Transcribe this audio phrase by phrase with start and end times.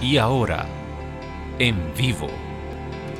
[0.00, 0.66] Y ahora,
[1.58, 2.28] en vivo,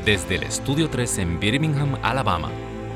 [0.06, 2.50] desde el Estudio 3 en Birmingham, Alabama,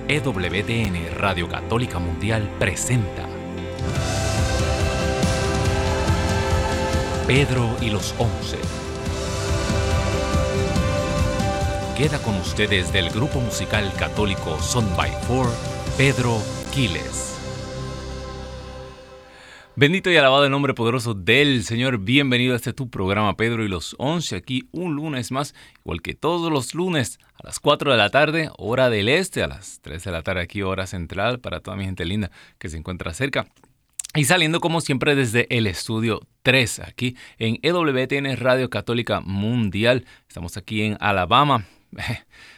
[0.09, 3.27] EWTN Radio Católica Mundial presenta
[7.27, 8.59] Pedro y los Once.
[11.95, 15.51] Queda con ustedes del grupo musical católico Son by Four,
[15.99, 16.39] Pedro
[16.73, 17.34] Quiles.
[19.77, 21.99] Bendito y alabado el nombre poderoso del Señor.
[21.99, 24.37] Bienvenido a este tu programa Pedro y los 11.
[24.37, 28.51] Aquí un lunes más, igual que todos los lunes a las 4 de la tarde,
[28.57, 31.87] hora del este, a las 3 de la tarde aquí, hora central, para toda mi
[31.87, 33.49] gente linda que se encuentra cerca.
[34.15, 40.07] Y saliendo como siempre desde el estudio 3, aquí en EWTN Radio Católica Mundial.
[40.29, 41.65] Estamos aquí en Alabama.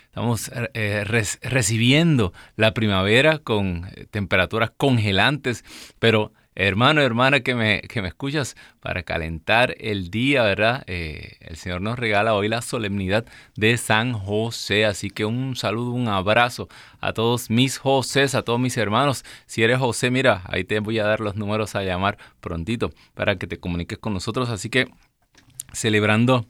[0.05, 5.65] Estamos eh, recibiendo la primavera con eh, temperaturas congelantes,
[5.98, 10.85] pero Hermano, hermana que me, que me escuchas, para calentar el día, ¿verdad?
[10.87, 13.26] Eh, el Señor nos regala hoy la solemnidad
[13.57, 14.87] de San José.
[14.87, 16.68] Así que un saludo, un abrazo
[17.01, 19.23] a todos mis Josés, a todos mis hermanos.
[19.45, 23.37] Si eres José, mira, ahí te voy a dar los números a llamar prontito para
[23.37, 24.49] que te comuniques con nosotros.
[24.49, 24.88] Así que
[25.74, 26.46] celebrando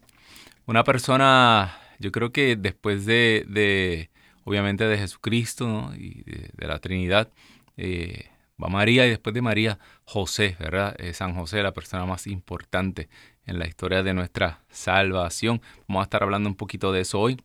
[0.66, 4.10] una persona, yo creo que después de,
[4.44, 7.28] obviamente, de Jesucristo y de, la Trinidad,
[7.76, 8.30] eh,
[8.62, 10.94] va María y después de María, José, ¿verdad?
[10.98, 13.08] Eh, San José, la persona más importante
[13.44, 15.60] en la historia de nuestra salvación.
[15.88, 17.40] Vamos a estar hablando un poquito de eso hoy.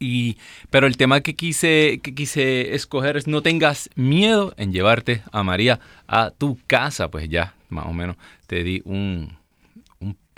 [0.00, 0.38] Y,
[0.70, 5.42] pero el tema que quise, que quise escoger es no tengas miedo en llevarte a
[5.42, 7.10] María a tu casa.
[7.10, 9.37] Pues ya, más o menos, te di un,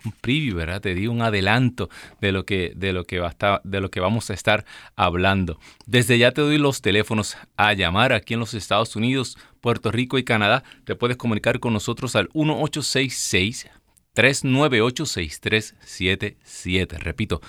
[0.05, 0.81] un preview, ¿verdad?
[0.81, 1.89] Te di un adelanto
[2.20, 4.65] de lo que, de lo que, va estar, de lo que vamos a estar
[4.97, 5.59] hablando.
[5.87, 10.19] Desde ya te doy los teléfonos a llamar aquí en los Estados Unidos, Puerto Rico
[10.19, 10.65] y Canadá.
[10.84, 13.70] Te puedes comunicar con nosotros al 1866
[14.12, 16.98] 398 6377.
[16.98, 17.41] Repito,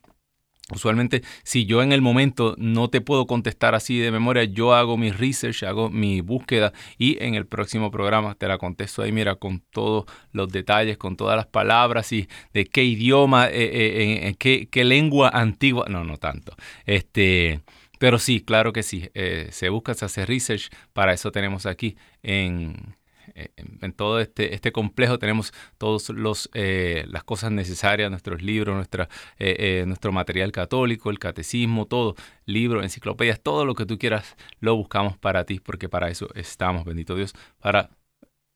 [0.74, 4.96] Usualmente, si yo en el momento no te puedo contestar así de memoria, yo hago
[4.96, 9.36] mi research, hago mi búsqueda y en el próximo programa te la contesto ahí, mira,
[9.36, 14.34] con todos los detalles, con todas las palabras y de qué idioma, eh, eh, eh,
[14.38, 15.86] qué, qué, lengua antigua.
[15.88, 16.54] No, no tanto.
[16.86, 17.60] Este,
[17.98, 19.10] pero sí, claro que sí.
[19.50, 20.70] se busca, se hace research.
[20.92, 22.96] Para eso tenemos aquí en
[23.34, 26.10] en, todo este, este complejo tenemos todas
[26.54, 32.14] eh, las cosas necesarias, nuestros libros, nuestra, eh, nuestro material católico, el catecismo, todo,
[32.46, 36.84] libros, enciclopedias, todo lo que tú quieras, lo buscamos para ti, porque para eso estamos,
[36.84, 37.90] bendito Dios, para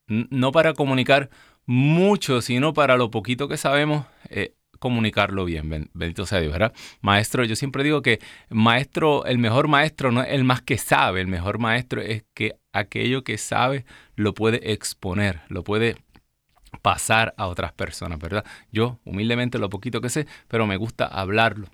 [0.08, 1.30] no para comunicar
[1.66, 4.06] mucho, sino para lo poquito que sabemos,
[4.78, 6.72] comunicarlo bien, bendito sea Dios, ¿verdad?
[7.00, 8.20] Maestro, yo siempre digo que
[8.50, 12.56] maestro, el mejor maestro no es el más que sabe, el mejor maestro es que
[12.78, 13.84] aquello que sabe
[14.14, 15.96] lo puede exponer, lo puede
[16.82, 18.44] pasar a otras personas, ¿verdad?
[18.70, 21.68] Yo humildemente lo poquito que sé, pero me gusta hablarlo.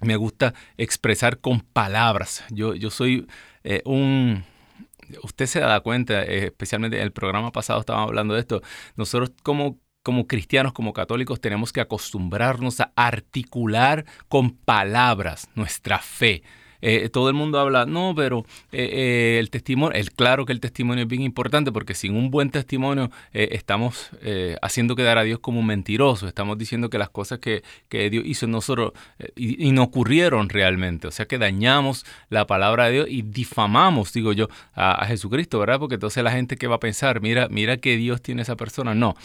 [0.00, 2.44] Me gusta expresar con palabras.
[2.50, 3.26] Yo, yo soy
[3.64, 4.44] eh, un,
[5.22, 8.62] usted se da cuenta, eh, especialmente en el programa pasado estábamos hablando de esto,
[8.96, 16.42] nosotros como como cristianos, como católicos, tenemos que acostumbrarnos a articular con palabras nuestra fe.
[16.82, 21.02] Eh, todo el mundo habla, no, pero eh, el testimonio, es claro que el testimonio
[21.02, 24.10] es bien importante porque sin un buen testimonio estamos
[24.62, 28.46] haciendo quedar a Dios como un mentiroso, estamos diciendo que las cosas que, Dios hizo
[28.46, 28.92] en nosotros
[29.36, 34.32] y, no ocurrieron realmente, o sea que dañamos la palabra de Dios y difamamos, digo
[34.32, 35.78] yo, a, Jesucristo, ¿verdad?
[35.78, 38.94] Porque entonces la gente que va a pensar, mira, mira que Dios tiene esa persona,
[38.94, 39.16] no.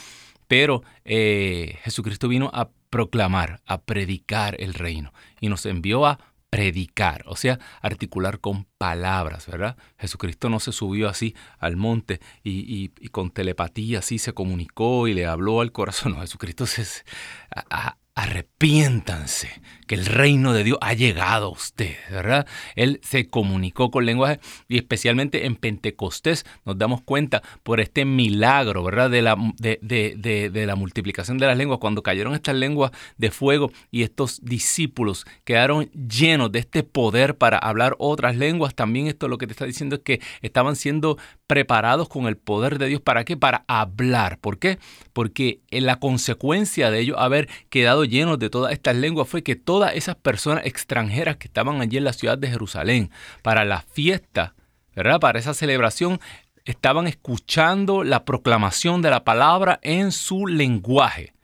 [0.48, 6.20] Pero eh, Jesucristo vino a proclamar, a predicar el reino y nos envió a
[6.56, 9.76] predicar, o sea, articular con palabras, ¿verdad?
[10.00, 15.26] Jesucristo no se subió así al monte y, con telepatía así se comunicó y le
[15.26, 16.06] habló al corazón.
[16.16, 16.86] No, Jesucristo se,
[18.16, 22.48] arrepiéntanse, que el reino de Dios ha llegado a ustedes, ¿verdad?
[22.76, 24.40] Él se comunicó con lenguaje
[24.70, 29.10] y especialmente en Pentecostés nos damos cuenta por este milagro, ¿verdad?
[29.10, 34.04] De la, de, la multiplicación de las lenguas, cuando cayeron estas lenguas de fuego y
[34.04, 39.46] estos discípulos quedaron llenos de este poder para hablar otras lenguas, también esto lo que
[39.46, 43.02] te está diciendo es que estaban siendo preparados con el poder de Dios.
[43.02, 43.38] ¿Para qué?
[43.38, 44.40] Para hablar.
[44.40, 44.80] ¿Por qué?
[45.14, 49.96] Porque la consecuencia de ello haber quedado llenos de todas estas lenguas fue que todas
[49.96, 53.12] esas personas extranjeras que estaban allí en la ciudad de Jerusalén
[53.42, 54.56] para la fiesta,
[54.96, 55.20] ¿verdad?
[55.20, 56.20] Para esa celebración,
[56.66, 61.36] estaban escuchando la proclamación de la palabra en su lenguaje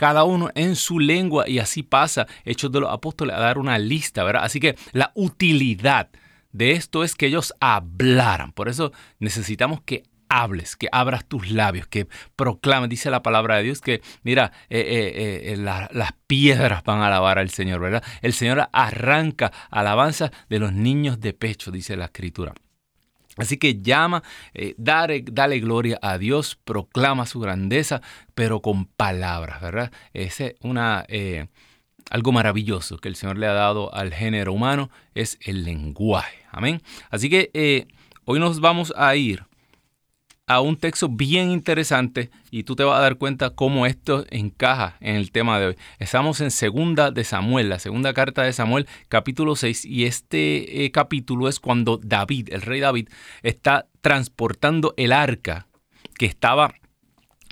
[0.00, 3.76] cada uno en su lengua y así pasa Hechos de los Apóstoles a dar una
[3.76, 4.44] lista, ¿verdad?
[4.44, 6.08] Así que la utilidad
[6.52, 8.52] de esto es que ellos hablaran.
[8.52, 12.06] Por eso necesitamos que hables, que abras tus labios, que
[12.36, 12.88] proclames.
[12.88, 17.38] Dice la palabra de Dios que, mira, eh, eh, eh, las piedras van a alabar
[17.38, 18.02] al Señor, ¿verdad?
[18.22, 22.54] El Señor arranca alabanza de los niños de pecho, dice la Escritura.
[23.36, 24.22] Así que llama,
[24.76, 28.02] dale, dale, gloria a Dios, proclama su grandeza,
[28.34, 29.92] pero con palabras, ¿verdad?
[30.12, 31.06] Ese es una
[32.10, 36.38] algo maravilloso que el Señor le ha dado al género humano es el lenguaje.
[36.50, 36.82] Amén.
[37.08, 37.86] Así que eh,
[38.24, 39.44] hoy nos vamos a ir
[40.50, 44.96] a un texto bien interesante y tú te vas a dar cuenta cómo esto encaja
[44.98, 45.76] en el tema de hoy.
[46.00, 50.90] Estamos en segunda de Samuel, la segunda carta de Samuel, capítulo 6, y este eh,
[50.90, 53.08] capítulo es cuando David, el rey David,
[53.44, 55.68] está transportando el arca
[56.18, 56.74] que estaba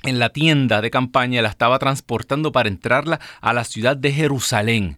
[0.03, 4.97] en la tienda de campaña, la estaba transportando para entrarla a la ciudad de Jerusalén.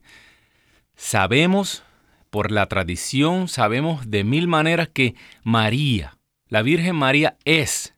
[0.96, 1.84] Sabemos,
[2.30, 6.18] por la tradición, sabemos de mil maneras que María,
[6.48, 7.96] la Virgen María, es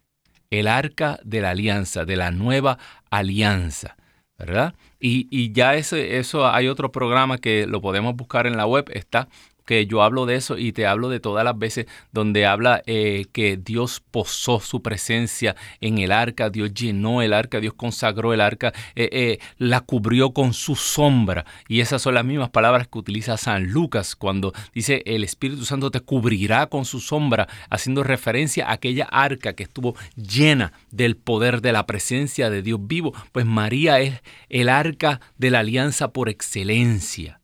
[0.49, 2.77] el arca de la alianza, de la nueva
[3.09, 3.97] alianza.
[4.37, 4.73] ¿verdad?
[4.99, 8.89] Y, y ya ese, eso hay otro programa que lo podemos buscar en la web,
[8.93, 9.27] está
[9.65, 13.25] que yo hablo de eso y te hablo de todas las veces donde habla eh,
[13.31, 18.41] que Dios posó su presencia en el arca, Dios llenó el arca, Dios consagró el
[18.41, 21.45] arca, eh, eh, la cubrió con su sombra.
[21.67, 25.91] Y esas son las mismas palabras que utiliza San Lucas cuando dice el Espíritu Santo
[25.91, 31.61] te cubrirá con su sombra, haciendo referencia a aquella arca que estuvo llena del poder
[31.61, 33.13] de la presencia de Dios vivo.
[33.31, 37.39] Pues María es el arca de la alianza por excelencia.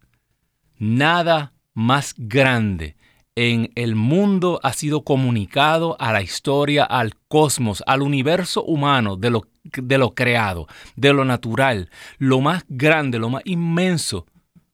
[0.77, 2.97] Nada más grande
[3.35, 9.29] en el mundo ha sido comunicado a la historia, al cosmos, al universo humano, de
[9.29, 10.67] lo, de lo creado,
[10.97, 11.89] de lo natural.
[12.17, 14.25] Lo más grande, lo más inmenso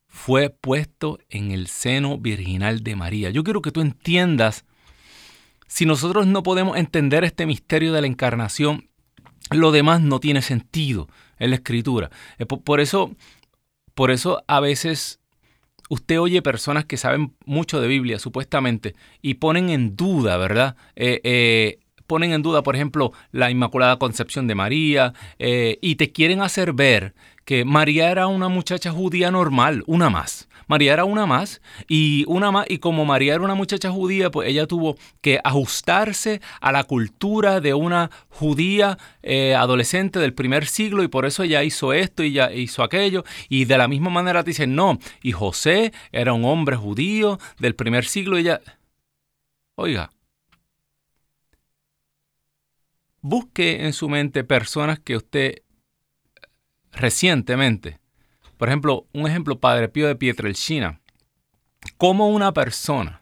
[0.07, 3.29] fue puesto en el seno virginal de María.
[3.29, 4.65] Yo quiero que tú entiendas,
[5.67, 8.89] si nosotros no podemos entender este misterio de la encarnación,
[9.51, 12.09] lo demás no tiene sentido en la escritura.
[12.39, 13.15] Eh, por eso,
[13.93, 15.19] por eso a veces
[15.89, 20.75] usted oye personas que saben mucho de Biblia, supuestamente, y ponen en duda, ¿verdad?
[20.95, 26.11] Eh, eh, ponen en duda, por ejemplo, la Inmaculada Concepción de María, eh, y te
[26.11, 27.13] quieren hacer ver
[27.45, 30.49] que María era una muchacha judía normal, una más.
[30.67, 34.49] María era una más y una más y como María era una muchacha judía, pues
[34.49, 41.03] ella tuvo que ajustarse a la cultura de una judía eh, adolescente del primer siglo
[41.03, 44.43] y por eso ella hizo esto y ya hizo aquello y de la misma manera
[44.43, 48.61] te dicen no y José era un hombre judío del primer siglo y ella
[49.75, 50.11] oiga
[53.21, 55.61] busque en su mente personas que usted
[56.95, 57.99] recientemente
[58.57, 61.01] por ejemplo, un ejemplo Padre Pío de Pietrelcina.
[61.97, 63.21] Como una persona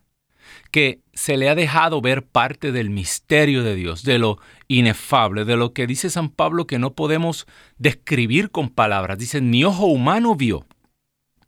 [0.72, 5.58] que se le ha dejado ver parte del misterio de Dios, de lo inefable, de
[5.58, 9.18] lo que dice San Pablo que no podemos describir con palabras.
[9.18, 10.66] Dice, ni ojo humano vio,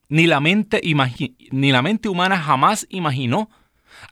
[0.10, 0.82] ni la mente,
[1.52, 3.50] ni la mente humana jamás imaginó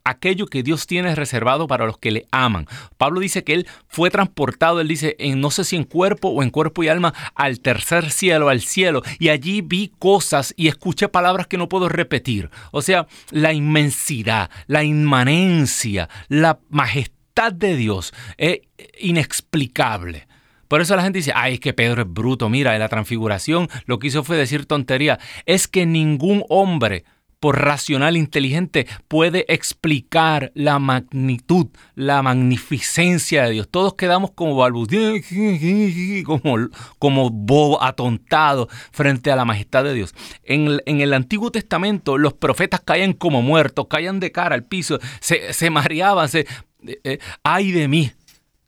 [0.04, 2.68] aquello que Dios tiene reservado para los que le aman.
[2.98, 6.44] Pablo dice que él fue transportado, él dice, en, no sé si en cuerpo o
[6.44, 11.08] en cuerpo y alma, al tercer cielo, al cielo, y allí vi cosas y escuché
[11.10, 12.50] palabras que no puedo repetir.
[12.72, 18.60] O sea, la inmensidad, la inmanencia, la majestad de Dios es
[19.00, 20.28] inexplicable.
[20.68, 22.50] Por eso la gente dice, ay, es que Pedro es bruto.
[22.50, 25.20] Mira, en la transfiguración lo que hizo fue decir tontería.
[25.46, 27.06] Es que ningún hombre
[27.44, 33.68] por racional inteligente puede explicar la magnitud, la magnificencia de Dios.
[33.70, 35.20] Todos quedamos como balbuceando,
[36.26, 36.70] como,
[37.00, 40.16] como bobo, atontado frente a la majestad de Dios.
[40.46, 45.70] En, el Antiguo Testamento los profetas caían como muertos, caían de cara al piso, se,
[45.70, 46.48] mareaban, se,
[46.88, 48.14] eh, eh, ay de mí,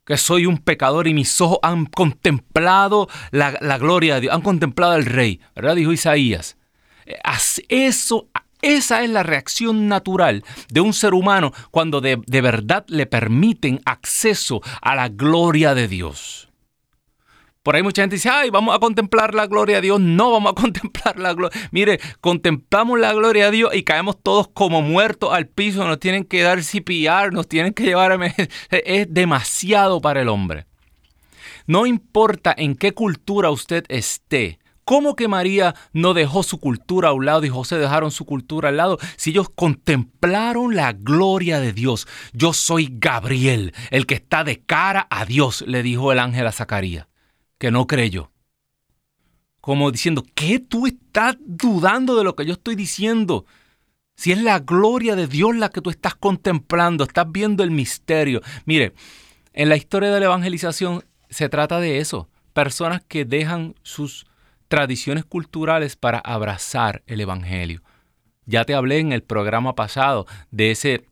[0.05, 4.91] que soy un pecador y mis ojos han contemplado la, gloria de Dios, han contemplado
[4.91, 5.77] al rey, ¿verdad?
[5.77, 6.57] Dijo Isaías.
[7.05, 7.15] Eh,
[7.69, 8.27] eso,
[8.65, 13.79] esa es la reacción natural de un ser humano cuando de, de verdad le permiten
[13.85, 16.49] acceso a la gloria de Dios.
[17.65, 19.99] Por ahí mucha gente dice, ay, vamos a contemplar la gloria de Dios.
[19.99, 21.59] No vamos a contemplar la gloria.
[21.71, 25.87] Mire, contemplamos la gloria de Dios y caemos todos como muertos al piso.
[25.87, 28.19] Nos tienen que dar CPR, nos tienen que llevar a...
[28.69, 30.67] Es demasiado para el hombre.
[31.65, 37.13] No importa en qué cultura usted esté, ¿Cómo que María no dejó su cultura a
[37.13, 38.99] un lado y José dejaron su cultura al lado?
[39.17, 42.07] Si ellos contemplaron la gloria de Dios.
[42.33, 46.51] Yo soy Gabriel, el que está de cara a Dios, le dijo el ángel a
[46.51, 47.07] Zacarías
[47.57, 48.31] que no creyó.
[49.59, 53.45] Como diciendo, ¿qué tú estás dudando de lo que yo estoy diciendo?
[54.15, 58.41] Si es la gloria de Dios la que tú estás contemplando, estás viendo el misterio.
[58.65, 58.93] Mire,
[59.53, 62.29] en la historia de la evangelización se trata de eso.
[62.53, 64.27] Personas que dejan sus
[64.67, 67.81] tradiciones culturales para abrazar el Evangelio.
[68.45, 71.05] Ya te hablé en el programa pasado de ese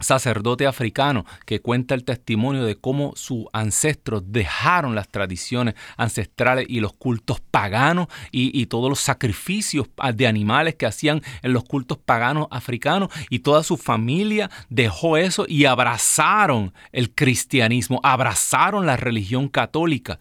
[0.00, 6.80] sacerdote africano que cuenta el testimonio de cómo sus ancestros dejaron las tradiciones ancestrales y
[6.80, 12.46] los cultos paganos y, todos los sacrificios de animales que hacían en los cultos paganos
[12.50, 20.20] africanos y toda su familia dejó eso y abrazaron el cristianismo, abrazaron la religión católica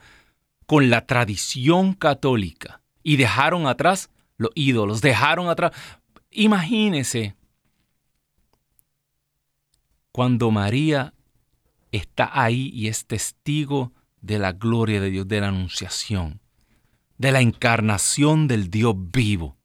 [0.69, 5.71] con la tradición católica y dejaron atrás los ídolos, dejaron atrás.
[6.29, 7.35] Imagínese
[10.11, 11.15] cuando María
[11.91, 16.39] está ahí y es testigo de la gloria de Dios, de la anunciación,
[17.17, 19.57] de la encarnación del Dios vivo.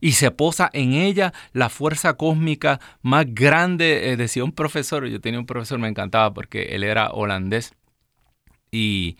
[0.00, 5.20] Y se posa en ella la fuerza cósmica más grande, eh, decía un profesor, yo
[5.20, 7.74] tenía un profesor, me encantaba porque él era holandés
[8.72, 9.16] y,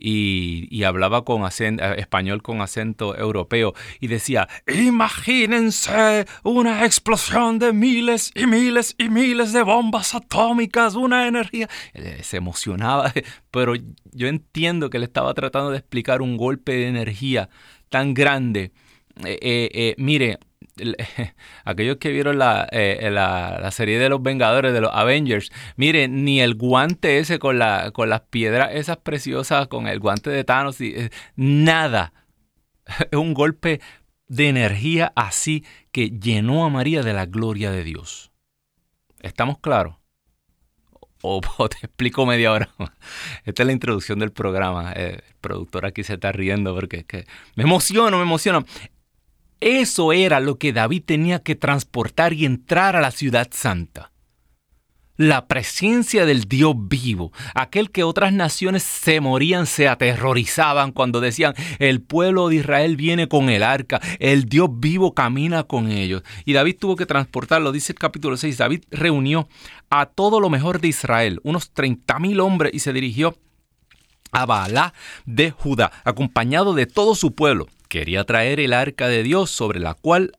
[0.00, 7.72] y, hablaba con acento, eh, español con acento europeo y decía, imagínense una explosión de
[7.72, 11.68] miles y miles y miles de bombas atómicas, una energía.
[12.22, 13.12] Se emocionaba,
[13.50, 13.74] pero
[14.12, 17.50] yo entiendo que él estaba tratando de explicar un golpe de energía
[17.90, 18.72] tan grande.
[19.24, 19.38] Eh,
[19.72, 20.38] eh, mire,
[21.64, 22.40] aquellos que vieron
[22.72, 27.38] eh, la, la, serie de los Vengadores, de los Avengers, miren, ni el guante ese
[27.38, 32.12] con, la, con las piedras esas preciosas, con el guante de Thanos, eh, nada.
[33.10, 33.80] Es un golpe
[34.28, 38.30] de energía así que llenó a María de la gloria de Dios.
[39.20, 39.96] ¿Estamos claros?
[41.22, 42.70] O, te explico media hora.
[43.44, 44.92] Esta es la introducción del programa.
[44.92, 48.64] Eh, el productor aquí se está riendo porque que me emociono, me emociono.
[49.60, 54.10] Eso era lo que David tenía que transportar y entrar a la ciudad santa.
[55.18, 61.52] La presencia del Dios vivo, aquel que otras naciones se morían, se aterrorizaban cuando decían,
[61.78, 66.22] el pueblo de Israel viene con el arca, el Dios vivo camina con ellos.
[66.46, 69.46] Y David tuvo que transportarlo, dice el capítulo 6, David reunió
[69.90, 73.36] a todo lo mejor de Israel, unos 30 mil hombres, y se dirigió
[74.32, 74.94] a Baalá
[75.26, 79.94] de Judá, acompañado de todo su pueblo quería traer el arca de Dios sobre la
[79.94, 80.32] cual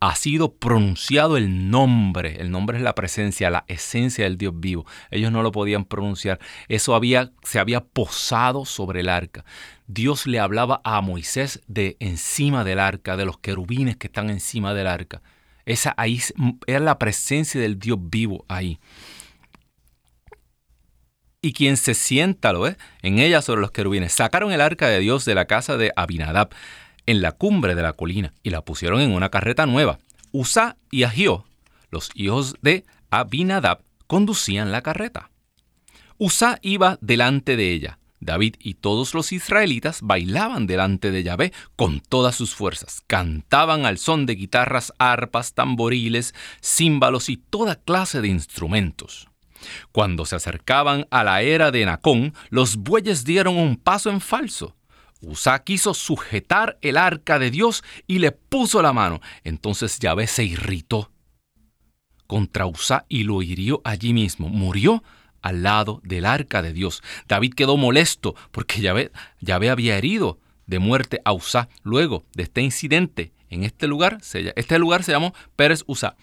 [0.00, 2.40] ha sido pronunciado el nombre.
[2.40, 4.86] El nombre es la presencia, la esencia del Dios vivo.
[5.10, 6.38] Ellos no lo podían pronunciar.
[6.68, 9.44] Eso había, se había posado sobre el arca.
[9.86, 14.74] Dios le hablaba a Moisés de encima del arca, de los querubines que están encima
[14.74, 15.22] del arca.
[15.64, 16.20] Esa ahí
[16.66, 18.78] era la presencia del Dios vivo ahí.
[21.42, 24.12] Y quien se sienta, lo ve, en ella sobre los querubines.
[24.12, 26.50] Sacaron el arca de Dios de la casa de Abinadab
[27.06, 29.98] en la cumbre de la colina y la pusieron en una carreta nueva.
[30.32, 31.44] Usa y Agio,
[31.90, 35.30] los hijos de Abinadab, conducían la carreta.
[36.18, 42.00] Usa iba delante de ella, David y todos los israelitas bailaban delante de Yahvé con
[42.00, 48.28] todas sus fuerzas, cantaban al son de guitarras, arpas, tamboriles, címbalos y toda clase de
[48.28, 49.28] instrumentos.
[49.92, 54.76] Cuando se acercaban a la era de Nacón, los bueyes dieron un paso en falso.
[55.22, 59.20] Usá quiso sujetar el arca de Dios y le puso la mano.
[59.44, 61.10] Entonces Yahvé se irritó
[62.26, 64.48] contra Usá y lo hirió allí mismo.
[64.48, 65.02] Murió
[65.42, 67.02] al lado del arca de Dios.
[67.28, 69.12] David quedó molesto porque Yahvé,
[69.52, 71.68] había herido de muerte a Usá.
[71.82, 76.16] Luego de este incidente en este lugar, este lugar se llamó Pérez Usá.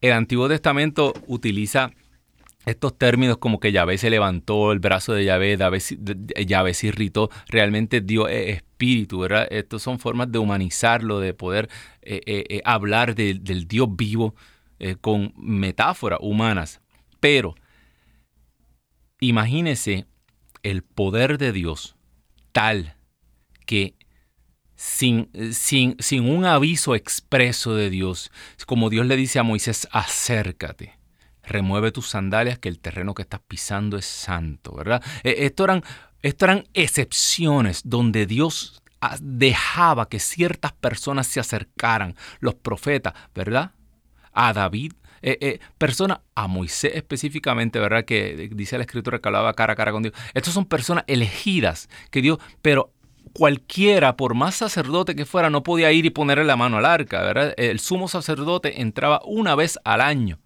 [0.00, 1.90] El Antiguo Testamento utiliza
[2.66, 5.56] estos términos como que Yahvé se levantó, el brazo de Yahvé,
[6.46, 9.48] Yahvé, se irritó, realmente Dios es espíritu, ¿verdad?
[9.50, 11.68] Estas son formas de humanizarlo, de poder
[12.02, 14.34] eh, eh, eh, hablar del Dios vivo
[15.02, 16.80] con metáforas humanas.
[17.18, 17.54] Pero
[19.20, 20.06] imagínese
[20.62, 21.96] el poder de Dios
[22.52, 22.96] tal
[23.66, 23.94] que
[24.76, 28.32] sin, sin, sin un aviso expreso de Dios,
[28.66, 30.99] como Dios le dice a Moisés, acércate
[31.50, 35.02] remueve tus sandalias que el terreno que estás pisando es santo, ¿verdad?
[35.22, 35.82] E, esto eran,
[36.22, 43.72] esto eran excepciones donde Dios ah, dejaba que ciertas personas se acercaran, los profetas, ¿verdad?
[44.32, 44.92] A David,
[45.22, 48.04] eh, eh, personas, a Moisés específicamente, ¿verdad?
[48.04, 50.14] Que dice la escritura que hablaba cara a cara con Dios.
[50.32, 52.92] Estas son personas elegidas que Dios, pero
[53.34, 57.22] cualquiera, por más sacerdote que fuera, no podía ir y ponerle la mano al arca,
[57.22, 57.54] ¿verdad?
[57.56, 60.38] El sumo sacerdote entraba una vez al año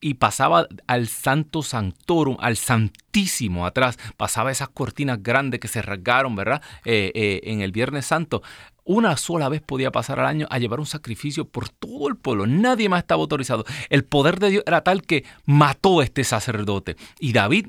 [0.00, 6.36] y pasaba al Santo Sanctorum, al Santísimo atrás, pasaba esas cortinas grandes que se rasgaron,
[6.36, 6.62] ¿verdad?
[6.84, 8.42] Eh, eh, en el Viernes Santo.
[8.84, 12.46] Una sola vez podía pasar al año a llevar un sacrificio por todo el pueblo.
[12.46, 13.64] Nadie más estaba autorizado.
[13.88, 16.96] El poder de Dios era tal que mató a este sacerdote.
[17.18, 17.68] Y David,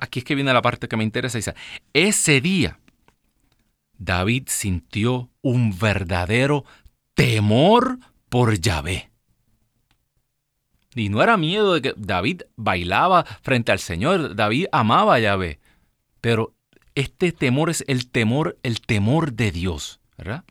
[0.00, 1.54] aquí es que viene la parte que me interesa, dice,
[1.92, 2.78] ese día
[3.98, 6.64] David sintió un verdadero
[7.14, 9.10] temor por Yahvé.
[10.94, 15.58] Y no era miedo de que David bailaba frente al Señor, David amaba a Yahvé.
[16.20, 16.54] Pero
[16.94, 20.44] este temor es el temor, el temor de Dios, ¿verdad?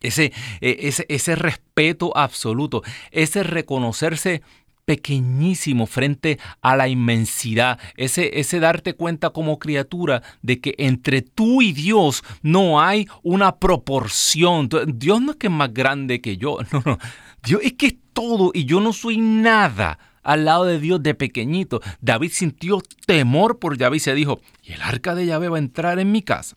[0.00, 4.42] Ese, e, ese, ese respeto absoluto, ese reconocerse
[4.84, 11.62] pequeñísimo frente a la inmensidad, ese, ese darte cuenta como criatura de que entre tú
[11.62, 14.68] y Dios no hay una proporción.
[14.86, 16.98] Dios no es que es más grande que yo, no, no.
[17.42, 21.14] Dios es que es todo y yo no soy nada al lado de Dios de
[21.14, 21.82] pequeñito.
[22.00, 25.60] David sintió temor por Yahvé y se dijo, ¿y el arca de Yahvé va a
[25.60, 26.56] entrar en mi casa?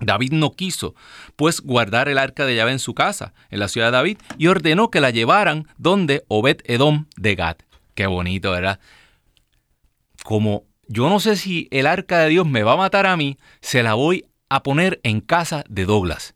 [0.00, 0.94] David no quiso,
[1.36, 4.46] pues, guardar el arca de Yahvé en su casa, en la ciudad de David, y
[4.46, 7.56] ordenó que la llevaran donde Obed Edom de Gad.
[7.94, 8.78] Qué bonito, ¿verdad?
[10.22, 13.38] Como yo no sé si el arca de Dios me va a matar a mí,
[13.60, 16.34] se la voy a poner en casa de Douglas.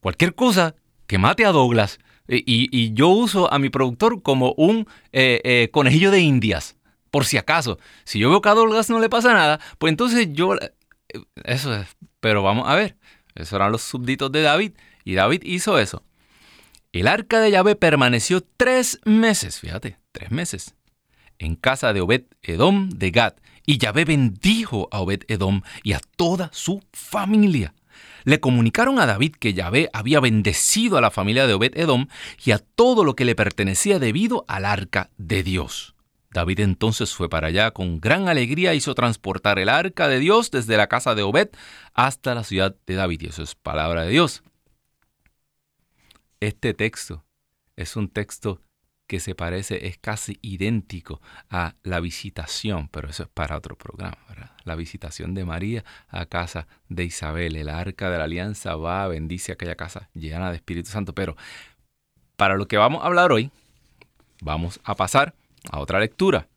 [0.00, 0.74] Cualquier cosa
[1.06, 6.10] que mate a Douglas, y, yo uso a mi productor como un eh, eh, conejillo
[6.10, 6.76] de indias,
[7.10, 7.78] por si acaso.
[8.04, 10.54] Si yo veo que a no le pasa nada, pues entonces yo...
[10.54, 10.72] Eh,
[11.44, 11.88] eso es.
[12.20, 12.96] Pero vamos a ver.
[13.34, 14.72] Esos eran los súbditos de David.
[15.04, 16.04] Y David hizo eso.
[16.92, 20.74] El arca de Yahvé permaneció tres meses, fíjate, tres meses,
[21.38, 23.34] en casa de Obed Edom de Gad.
[23.64, 27.74] Y Yahvé bendijo a Obed Edom y a toda su familia
[28.24, 32.08] le comunicaron a David que Yahvé había bendecido a la familia de Obed Edom
[32.44, 35.94] y a todo lo que le pertenecía debido al arca de Dios.
[36.32, 40.76] David entonces fue para allá con gran alegría, hizo transportar el arca de Dios desde
[40.76, 41.50] la casa de Obed
[41.92, 43.22] hasta la ciudad de David.
[43.22, 44.42] Y eso es palabra de Dios.
[46.40, 47.24] Este texto
[47.76, 48.60] es un texto
[49.06, 54.16] que se parece, es casi idéntico a la visitación, pero eso es para otro programa,
[54.28, 54.51] ¿verdad?
[54.64, 57.56] La visitación de María a casa de Isabel.
[57.56, 61.14] El arca de la alianza va, bendice aquella casa llena de Espíritu Santo.
[61.14, 61.36] Pero
[62.36, 63.50] para lo que vamos a hablar hoy,
[64.40, 65.34] vamos a pasar
[65.70, 66.48] a otra lectura.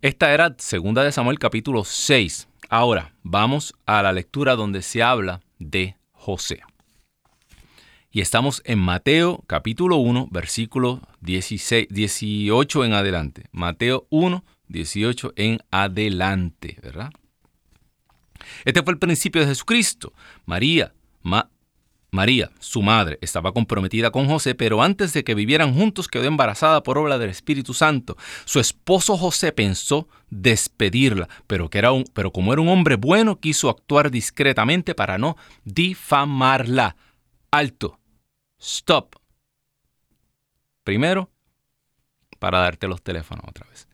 [0.00, 2.48] Esta era segunda de Samuel capítulo 6.
[2.68, 6.62] Ahora vamos a la lectura donde se habla de José.
[8.10, 13.44] Y estamos en Mateo capítulo 1, versículo 16, 18 en adelante.
[13.52, 17.12] Mateo 1, 18 en adelante, ¿verdad?
[18.64, 20.12] Este fue el principio de Jesucristo.
[20.46, 20.92] María,
[22.10, 26.82] María, su madre, estaba comprometida con José, pero antes de que vivieran juntos quedó embarazada
[26.82, 28.16] por obra del Espíritu Santo.
[28.44, 33.40] Su esposo José pensó despedirla, pero, que era un, pero como era un hombre bueno,
[33.40, 36.96] quiso actuar discretamente para no difamarla.
[37.50, 37.98] Alto
[38.58, 39.16] stop.
[40.84, 41.30] Primero,
[42.38, 43.88] para darte los teléfonos otra vez.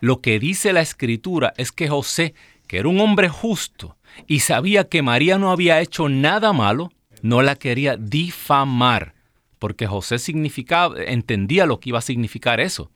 [0.00, 2.34] Lo que dice la escritura es que José,
[2.66, 6.90] que era un hombre justo y sabía que María no había hecho nada malo,
[7.22, 9.14] no la quería difamar,
[9.60, 12.90] porque José significaba, entendía lo que iba a significar eso.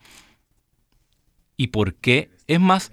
[1.56, 2.28] ¿Y por qué?
[2.48, 2.90] Es más,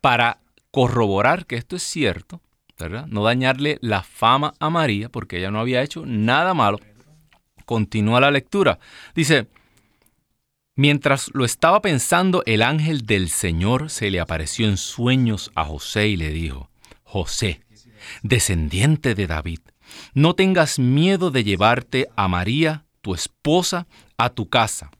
[0.00, 0.38] para
[0.70, 2.40] corroborar que esto es cierto,
[2.78, 3.06] ¿verdad?
[3.08, 6.78] No dañarle la fama a María, porque ella no había hecho nada malo.
[7.72, 8.78] Continúa la lectura.
[9.14, 9.46] Dice,
[10.76, 16.08] mientras lo estaba pensando, el ángel del Señor se le apareció en sueños a José
[16.08, 16.68] y le dijo,
[17.02, 17.62] José,
[18.22, 19.60] descendiente de David,
[20.12, 23.86] no tengas miedo de llevarte a María, tu esposa,
[24.18, 24.90] a tu casa.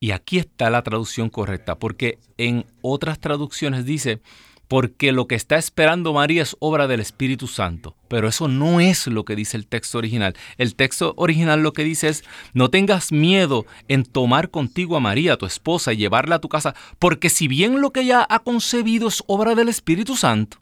[0.00, 4.20] Y aquí está la traducción correcta, porque en otras traducciones dice,
[4.68, 7.94] porque lo que está esperando María es obra del Espíritu Santo.
[8.08, 10.34] Pero eso no es lo que dice el texto original.
[10.58, 15.36] El texto original lo que dice es, no tengas miedo en tomar contigo a María,
[15.36, 19.08] tu esposa, y llevarla a tu casa, porque si bien lo que ella ha concebido
[19.08, 20.58] es obra del Espíritu Santo,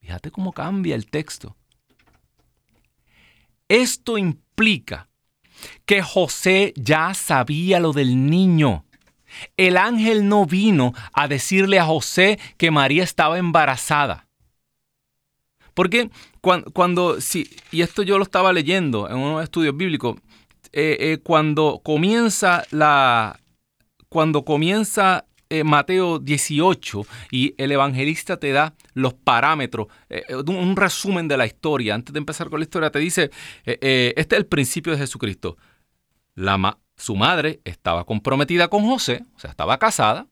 [0.00, 1.56] fíjate cómo cambia el texto.
[3.68, 5.08] Esto implica
[5.84, 8.85] que José ya sabía lo del niño.
[9.56, 14.26] El ángel no vino a decirle a José que María estaba embarazada.
[15.76, 16.10] Porque
[16.72, 17.18] cuando,
[17.70, 20.16] y esto yo lo estaba leyendo en unos estudios bíblicos,
[20.72, 23.38] eh, eh, cuando comienza la,
[24.08, 29.88] cuando comienza eh, Mateo 18 y el evangelista te da los parámetros,
[30.46, 31.94] un, resumen de la historia.
[31.94, 33.30] Antes de empezar con la historia, te dice,
[33.64, 35.58] este es el principio de Jesucristo.
[36.34, 40.26] La, su madre estaba comprometida con José, o sea, estaba casada,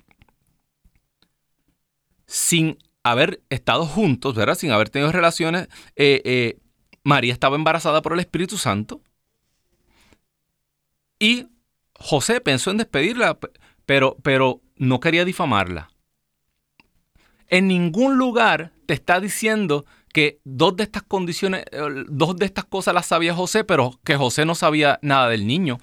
[2.27, 4.55] sin haber estado juntos, ¿verdad?
[4.55, 5.69] Sin haber tenido relaciones.
[5.95, 6.59] Eh, eh,
[7.03, 9.03] María estaba embarazada por el Espíritu Santo.
[11.19, 11.47] Y
[11.95, 13.39] José pensó en despedirla,
[13.85, 15.91] pero, pero no quería difamarla.
[17.49, 22.65] En ningún lugar te está diciendo que dos de estas condiciones, eh, dos de estas
[22.65, 25.79] cosas las sabía José, pero que José no sabía nada del niño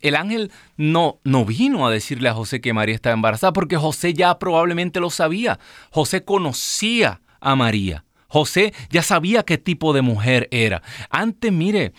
[0.00, 4.14] el ángel no, no vino a decirle a José que María estaba embarazada porque José
[4.14, 5.58] ya probablemente lo sabía.
[5.90, 8.04] José conocía a María.
[8.28, 10.82] José ya sabía qué tipo de mujer era.
[11.10, 11.92] Antes, mire,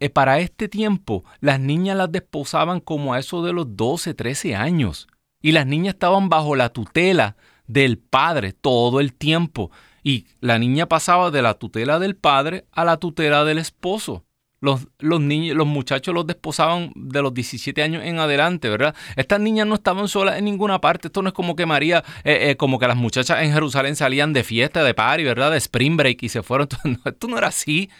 [0.00, 4.54] eh, para este tiempo las niñas las desposaban como a eso de los 12, 13
[4.54, 5.08] años.
[5.40, 9.70] Y las niñas estaban bajo la tutela del padre todo el tiempo.
[10.02, 14.24] Y la niña pasaba de la tutela del padre a la tutela del esposo
[14.64, 18.94] los, los niños, los muchachos los desposaban de los 17 años en adelante, ¿verdad?
[19.16, 21.08] Estas niñas no estaban solas en ninguna parte.
[21.08, 24.32] Esto no es como que María, eh, eh, como que las muchachas en Jerusalén salían
[24.32, 25.50] de fiesta, de party, ¿verdad?
[25.50, 26.68] De spring break y se fueron.
[27.04, 27.90] Esto no era así.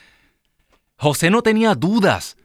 [0.97, 2.37] José no tenía dudas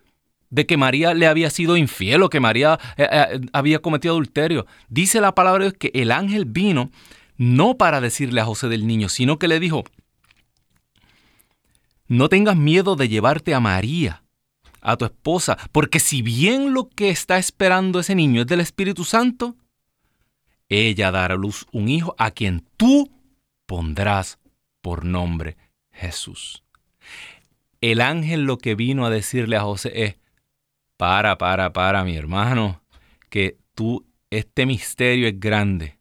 [0.50, 4.66] de que María le había sido infiel o que María eh, había cometido adulterio.
[4.90, 6.92] Dice la palabra de Dios que el ángel vino
[7.38, 9.86] no para decirle a José del niño, sino que le dijo,
[12.10, 14.24] no tengas miedo de llevarte a María,
[14.82, 19.06] a tu esposa, porque si bien lo que está esperando ese niño es del Espíritu
[19.06, 19.56] Santo,
[20.68, 23.12] ella dará a luz un hijo a quien tú
[23.66, 24.40] pondrás
[24.82, 25.56] por nombre
[25.92, 26.64] Jesús.
[27.80, 30.16] El ángel lo que vino a decirle a José es,
[30.98, 32.82] para, para, para, mi hermano,
[33.30, 35.99] que tú, este misterio es grande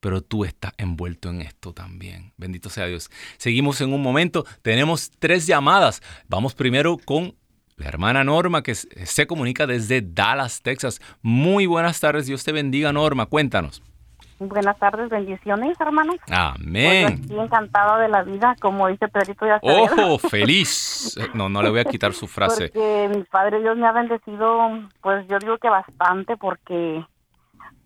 [0.00, 2.32] pero tú estás envuelto en esto también.
[2.36, 3.10] Bendito sea Dios.
[3.36, 6.02] Seguimos en un momento, tenemos tres llamadas.
[6.28, 7.34] Vamos primero con
[7.76, 11.00] la hermana Norma que se comunica desde Dallas, Texas.
[11.22, 13.82] Muy buenas tardes, Dios te bendiga Norma, cuéntanos.
[14.38, 16.16] Buenas tardes, bendiciones, hermanos.
[16.30, 17.20] Amén.
[17.20, 21.14] Estoy encantada de la vida, como dice Pedrito de ¡Ojo, feliz!
[21.34, 22.70] No, no le voy a quitar su frase.
[22.70, 27.04] Porque mi Padre Dios me ha bendecido, pues yo digo que bastante, porque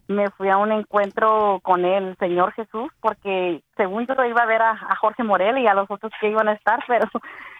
[0.09, 4.63] me fui a un encuentro con el Señor Jesús porque según yo iba a ver
[4.63, 7.09] a, Jorge Morel y a los otros que iban a estar, pero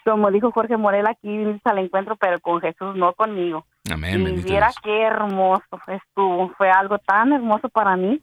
[0.03, 3.65] como dijo Jorge Morel aquí al encuentro, pero con Jesús, no conmigo.
[3.91, 4.21] Amén.
[4.21, 8.21] Y viera qué hermoso estuvo, fue algo tan hermoso para mí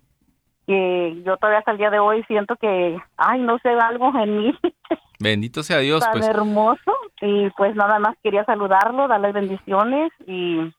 [0.66, 4.38] que yo todavía hasta el día de hoy siento que, ay, no sé, algo en
[4.38, 4.58] mí.
[5.18, 6.00] Bendito sea Dios.
[6.00, 6.28] Tan pues.
[6.28, 10.72] hermoso y pues nada más quería saludarlo, darle bendiciones y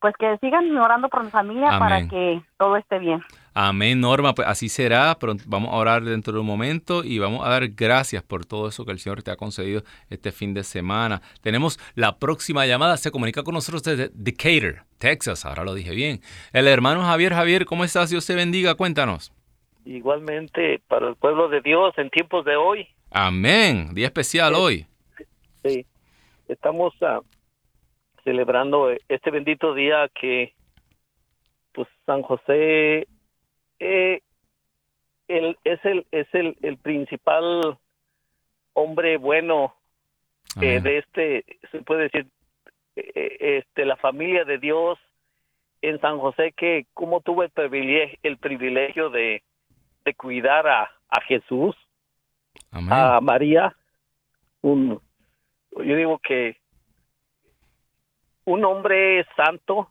[0.00, 3.20] pues que sigan orando por mi familia para que todo esté bien.
[3.54, 5.16] Amén, Norma, pues así será.
[5.18, 8.68] Pronto vamos a orar dentro de un momento y vamos a dar gracias por todo
[8.68, 11.20] eso que el Señor te ha concedido este fin de semana.
[11.42, 16.20] Tenemos la próxima llamada, se comunica con nosotros desde Decatur, Texas, ahora lo dije bien.
[16.52, 18.10] El hermano Javier, Javier, ¿cómo estás?
[18.10, 19.32] Dios te bendiga, cuéntanos.
[19.84, 22.86] Igualmente para el pueblo de Dios en tiempos de hoy.
[23.10, 24.86] Amén, día especial hoy.
[25.64, 25.84] Sí,
[26.46, 27.20] estamos a
[28.28, 30.52] celebrando este bendito día que
[31.72, 33.08] pues San José
[33.78, 34.20] eh,
[35.28, 37.78] es el es el, el principal
[38.74, 39.74] hombre bueno
[40.60, 42.26] eh, de este se puede decir
[42.96, 44.98] eh, este la familia de Dios
[45.80, 49.42] en San José que como tuvo el privilegio el privilegio de,
[50.04, 51.74] de cuidar a, a Jesús
[52.72, 53.74] a María
[54.60, 55.00] un
[55.72, 56.58] yo digo que
[58.48, 59.90] un hombre santo,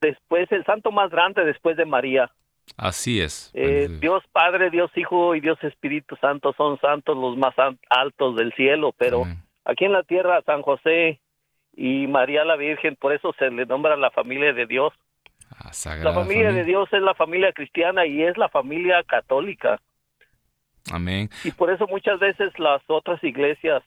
[0.00, 2.30] después el santo más grande después de María.
[2.76, 3.50] Así es.
[3.54, 7.54] Eh, Dios Padre, Dios Hijo y Dios Espíritu Santo son santos los más
[7.88, 9.24] altos del cielo, pero
[9.64, 11.20] aquí en la tierra San José
[11.74, 14.92] y María la Virgen, por eso se le nombra la familia de Dios.
[15.58, 15.70] Ah,
[16.02, 19.80] la familia, de Dios es la familia cristiana y es la familia católica.
[20.92, 21.30] Amén.
[21.42, 23.82] Y por eso muchas veces las otras iglesias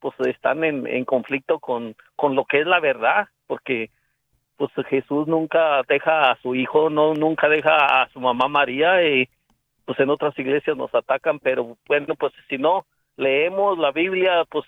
[0.00, 3.90] pues están en, en conflicto con, con lo que es la verdad porque
[4.56, 9.28] pues Jesús nunca deja a su hijo, no nunca deja a su mamá María y
[9.84, 14.64] pues en otras iglesias nos atacan, pero bueno, pues si no leemos la Biblia, pues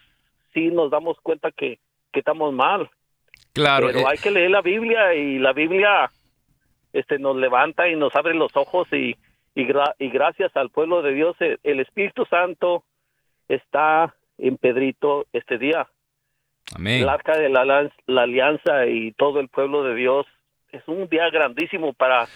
[0.52, 1.78] sí nos damos cuenta que,
[2.12, 2.88] que estamos mal.
[3.52, 3.86] Claro.
[3.88, 6.10] Pero eh, hay que leer la Biblia y la Biblia
[6.92, 9.16] este nos levanta y nos abre los ojos y
[9.58, 9.66] y,
[9.98, 12.84] y gracias al pueblo de Dios el Espíritu Santo
[13.48, 15.88] está en Pedrito este día
[16.76, 20.26] el arca de la, alianza y todo el pueblo de Dios.
[20.72, 22.26] Es un día grandísimo para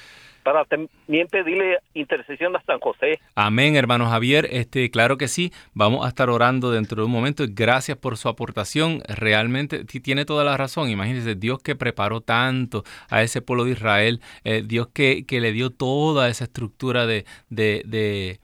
[0.42, 3.20] para también pedirle intercesión a San José.
[3.36, 4.48] Amén, hermano Javier.
[4.50, 5.52] Este, claro que sí.
[5.72, 7.44] Vamos a estar orando dentro de un momento.
[7.48, 9.02] Gracias por su aportación.
[9.06, 10.90] Realmente tiene toda la razón.
[10.90, 15.52] Imagínense, Dios que preparó tanto a ese pueblo de Israel, eh, Dios que, que, le
[15.52, 18.40] dio toda esa estructura de, de, de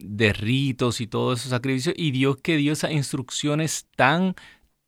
[0.00, 4.34] de ritos y todos esos sacrificios y Dios que dio esas instrucciones tan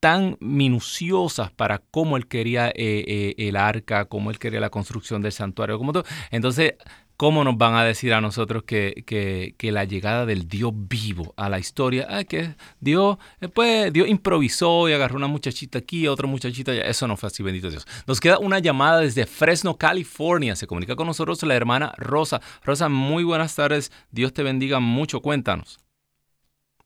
[0.01, 5.23] tan minuciosas para cómo él quería eh, eh, el arca, cómo él quería la construcción
[5.23, 6.05] del santuario, como todo.
[6.31, 6.75] Entonces,
[7.19, 11.51] ¿cómo nos van a decir a nosotros que, que, la llegada del Dios vivo a
[11.51, 13.19] la historia, ah, que Dios,
[13.53, 16.83] pues, Dios improvisó y agarró una muchachita aquí, otra muchachita allá?
[16.83, 17.87] Eso no fue así, bendito Dios.
[18.07, 20.57] Nos queda una llamada desde Fresno, California.
[20.57, 22.41] Se comunica con nosotros la hermana Rosa.
[22.65, 23.93] Rosa, muy buenas tardes.
[24.11, 25.21] Dios te bendiga mucho.
[25.21, 25.79] Cuéntanos.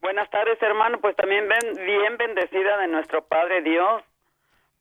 [0.05, 1.01] Buenas tardes, hermano.
[1.01, 4.03] Pues también bien bendecida de nuestro Padre Dios,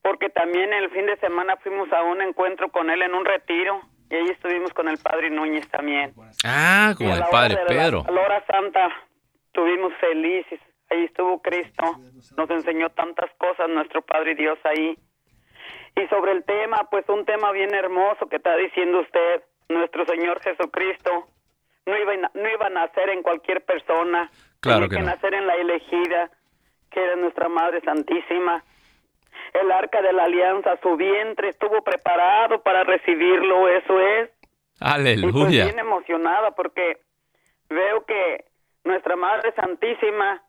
[0.01, 3.79] porque también el fin de semana fuimos a un encuentro con él en un retiro
[4.09, 6.13] y ahí estuvimos con el Padre Núñez también.
[6.43, 8.03] Ah, con el Padre Pedro.
[8.09, 8.89] La hora santa
[9.47, 10.59] estuvimos felices
[10.89, 11.83] Ahí estuvo Cristo.
[12.36, 14.97] Nos enseñó tantas cosas nuestro Padre Dios ahí.
[15.95, 20.41] Y sobre el tema, pues un tema bien hermoso que está diciendo usted, nuestro Señor
[20.41, 21.29] Jesucristo
[21.86, 24.29] no iba, no iba a nacer en cualquier persona,
[24.63, 26.32] claro que, nacer en la elegida,
[26.89, 28.63] que era nuestra Madre Santísima.
[29.54, 34.30] El arca de la alianza, su vientre estuvo preparado para recibirlo, eso es.
[34.80, 35.30] Aleluya.
[35.30, 36.97] Y pues bien emocionada porque
[37.69, 38.45] veo que
[38.84, 40.41] nuestra Madre Santísima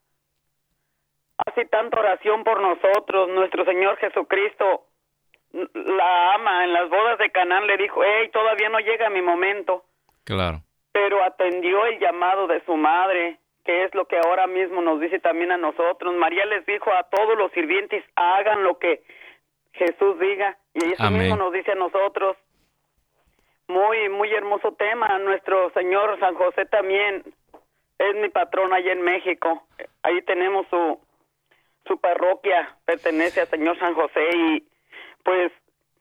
[1.37, 4.87] hace tanta oración por nosotros, nuestro Señor Jesucristo
[5.74, 9.85] la ama en las bodas de Canaán le dijo, hey, todavía no llega mi momento.
[10.24, 10.62] Claro.
[10.92, 15.18] Pero atendió el llamado de su madre, que es lo que ahora mismo nos dice
[15.18, 16.14] también a nosotros.
[16.14, 19.03] María les dijo a todos los sirvientes, hagan lo que
[19.72, 20.59] Jesús diga.
[20.74, 22.37] Y eso mismo nos dice a nosotros.
[23.66, 25.18] Muy, muy hermoso tema.
[25.18, 27.22] Nuestro Señor San José también
[27.98, 29.66] es mi patrón allá en México.
[30.03, 31.00] Ahí tenemos su,
[31.87, 34.64] su parroquia, pertenece al Señor San José y
[35.22, 35.53] pues...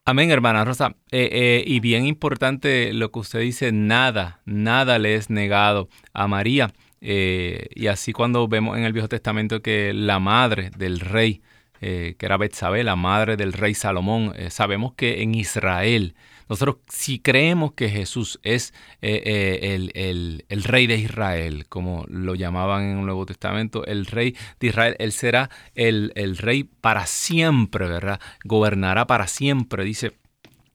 [0.05, 0.95] Amén, hermana Rosa.
[1.11, 6.27] Eh, eh, y bien importante lo que usted dice, nada, nada le es negado a
[6.27, 6.67] María.
[7.05, 11.41] Eh, y así cuando vemos en el Viejo Testamento que la madre del rey,
[11.79, 16.15] que era Betsabé, la madre del rey Salomón, sabemos que en Israel
[16.49, 22.83] nosotros si creemos que Jesús es eh, eh, el, rey de Israel, como lo llamaban
[22.83, 27.87] en el Nuevo Testamento, el rey de Israel, Él será el, el rey para siempre,
[27.87, 28.19] ¿verdad?
[28.43, 30.13] Gobernará para siempre, dice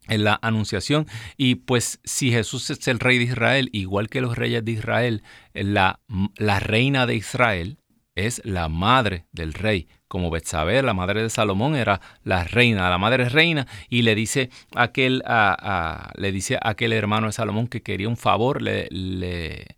[0.08, 1.06] en la anunciación.
[1.36, 5.22] Y pues si Jesús es el rey de Israel, igual que los reyes de Israel,
[5.54, 6.00] la,
[6.36, 7.78] la reina de Israel
[8.14, 12.98] es la madre del rey como Betsabé, la madre de Salomón, era la reina, la
[12.98, 17.82] madre reina, y le dice aquel, a, le dice a aquel hermano de Salomón que
[17.82, 19.76] quería un favor, le, le,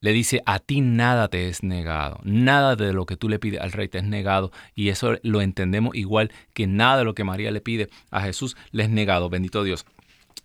[0.00, 3.60] le dice, a ti nada te es negado, nada de lo que tú le pides
[3.60, 7.24] al rey te es negado, y eso lo entendemos igual que nada de lo que
[7.24, 9.84] María le pide a Jesús le es negado, bendito Dios.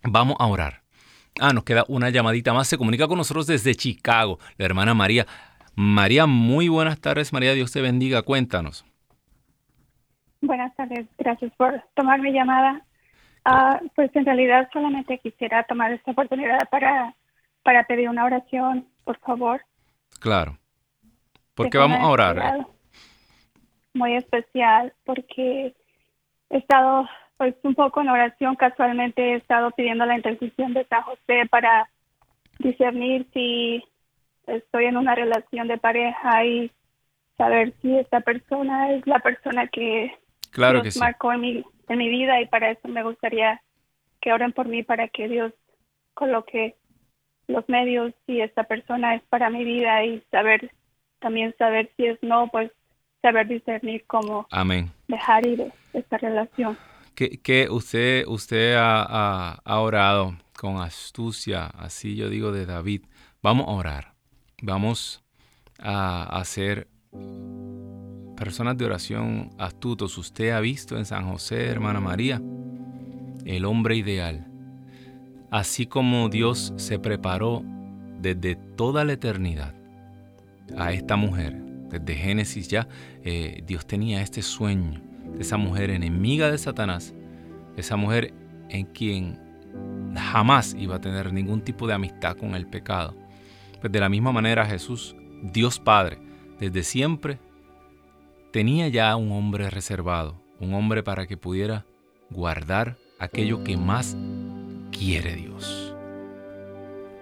[0.04, 0.82] Vamos a orar.
[1.39, 2.68] Ah, nos queda una llamadita más.
[2.68, 5.26] Se comunica con nosotros desde Chicago, la hermana María.
[5.76, 7.34] María, muy buenas tardes.
[7.34, 8.22] María, Dios te bendiga.
[8.22, 8.86] Cuéntanos.
[10.41, 11.08] Buenas tardes.
[11.18, 12.86] Gracias por tomar mi llamada.
[13.44, 17.13] Ah, pues en realidad solamente quisiera tomar esta oportunidad para,
[17.63, 19.62] para pedir una oración, por favor.
[20.20, 20.58] Claro.
[21.54, 22.68] Porque vamos a orar.
[23.94, 25.74] Muy especial porque
[26.50, 28.56] he estado pues un poco en oración.
[28.56, 31.89] Casualmente he estado pidiendo la intercesión de San José para
[32.60, 33.84] discernir si
[34.48, 36.72] estoy en una relación de pareja y
[37.38, 40.13] saber si esta persona es la persona que
[40.52, 43.62] claro Dios marcó en mi, en mi vida y para eso me gustaría
[44.22, 45.54] que oren por mí para que Dios
[46.13, 46.76] coloque
[47.48, 50.72] los medios si esta persona es para mi vida y saber
[51.20, 52.72] también saber si es no, pues
[53.22, 54.92] saber discernir cómo Amén.
[55.08, 56.78] dejar ir esta relación.
[57.16, 63.04] Que, que usted, usted ha, ha orado con astucia, así yo digo de David.
[63.42, 64.14] Vamos a orar.
[64.62, 65.24] Vamos
[65.80, 66.88] a hacer
[68.36, 70.18] personas de oración astutos.
[70.18, 72.42] Usted ha visto en San José, hermana María,
[73.46, 74.48] el hombre ideal.
[75.52, 77.64] Así como Dios se preparó
[78.20, 79.74] desde toda la eternidad
[80.78, 81.54] a esta mujer,
[81.90, 82.88] desde Génesis ya,
[83.24, 85.02] eh, Dios tenía este sueño
[85.36, 87.14] de esa mujer enemiga de Satanás,
[87.78, 88.34] esa mujer
[88.70, 89.40] en quien
[90.16, 93.16] jamás iba a tener ningún tipo de amistad con el pecado.
[93.82, 96.20] Pues de la misma manera Jesús, Dios Padre,
[96.60, 97.40] desde siempre
[98.52, 101.86] tenía ya un hombre reservado, un hombre para que pudiera
[102.30, 104.18] guardar aquello que más
[104.91, 105.95] quiere Dios.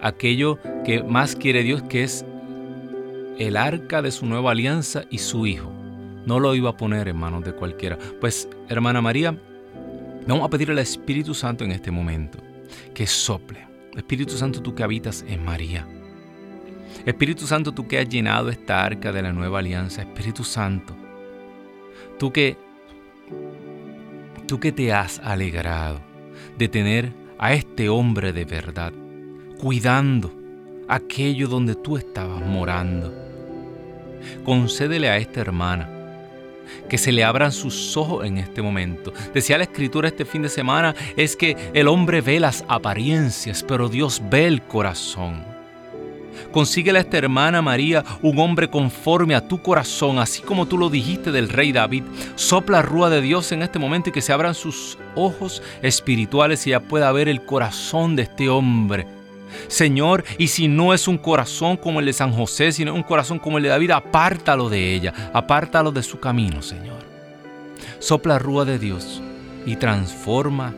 [0.01, 2.25] Aquello que más quiere Dios que es
[3.37, 5.71] el arca de su nueva alianza y su hijo.
[6.25, 7.97] No lo iba a poner en manos de cualquiera.
[8.21, 9.37] Pues, hermana María,
[10.27, 12.39] vamos a pedirle al Espíritu Santo en este momento
[12.93, 13.67] que sople.
[13.95, 15.87] Espíritu Santo, tú que habitas en María
[17.05, 20.95] Espíritu Santo, tú que has llenado esta arca de la nueva alianza, Espíritu Santo,
[22.17, 22.57] tú que,
[24.47, 25.99] tú que te has alegrado
[26.57, 28.93] de tener a este hombre de verdad,
[29.57, 30.31] cuidando
[30.87, 33.13] aquello donde tú estabas morando.
[34.45, 35.89] Concédele a esta hermana
[36.89, 39.13] que se le abran sus ojos en este momento.
[39.33, 43.89] Decía la escritura este fin de semana, es que el hombre ve las apariencias, pero
[43.89, 45.52] Dios ve el corazón.
[46.51, 50.89] Consíguele a esta hermana María un hombre conforme a tu corazón, así como tú lo
[50.89, 52.03] dijiste del rey David.
[52.35, 56.71] Sopla rúa de Dios en este momento y que se abran sus ojos espirituales y
[56.71, 59.05] ya pueda ver el corazón de este hombre
[59.67, 63.39] Señor, y si no es un corazón como el de San José, sino un corazón
[63.39, 66.99] como el de David, apártalo de ella, apártalo de su camino, Señor.
[67.99, 69.21] Sopla rúa de Dios
[69.65, 70.73] y transforma.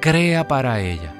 [0.00, 1.19] Crea para ella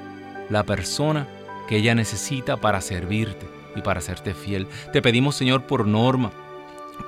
[0.51, 1.27] la persona
[1.67, 4.67] que ella necesita para servirte y para hacerte fiel.
[4.91, 6.31] Te pedimos, Señor, por Norma,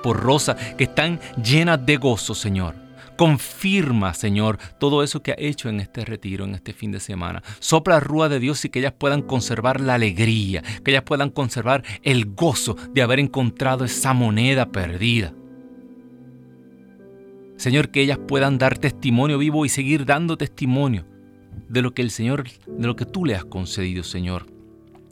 [0.02, 2.74] por Rosa, que están llenas de gozo, Señor.
[3.16, 7.44] Confirma, Señor, todo eso que ha hecho en este retiro, en este fin de semana.
[7.60, 11.84] Sopla rúa de Dios y que ellas puedan conservar la alegría, que ellas puedan conservar
[12.02, 15.32] el gozo de haber encontrado esa moneda perdida.
[17.56, 21.13] Señor, que ellas puedan dar testimonio vivo y seguir dando testimonio
[21.68, 24.46] de lo que el Señor, de lo que tú le has concedido, Señor.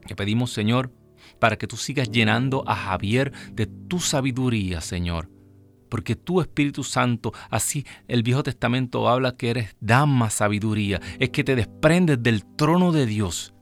[0.06, 0.92] Te pedimos, Señor,
[1.38, 5.28] para que tú sigas llenando a Javier de tu sabiduría, Señor
[5.92, 11.44] porque tú Espíritu Santo, así el Viejo Testamento habla que eres dama sabiduría, es que
[11.44, 13.52] te desprendes del trono de Dios.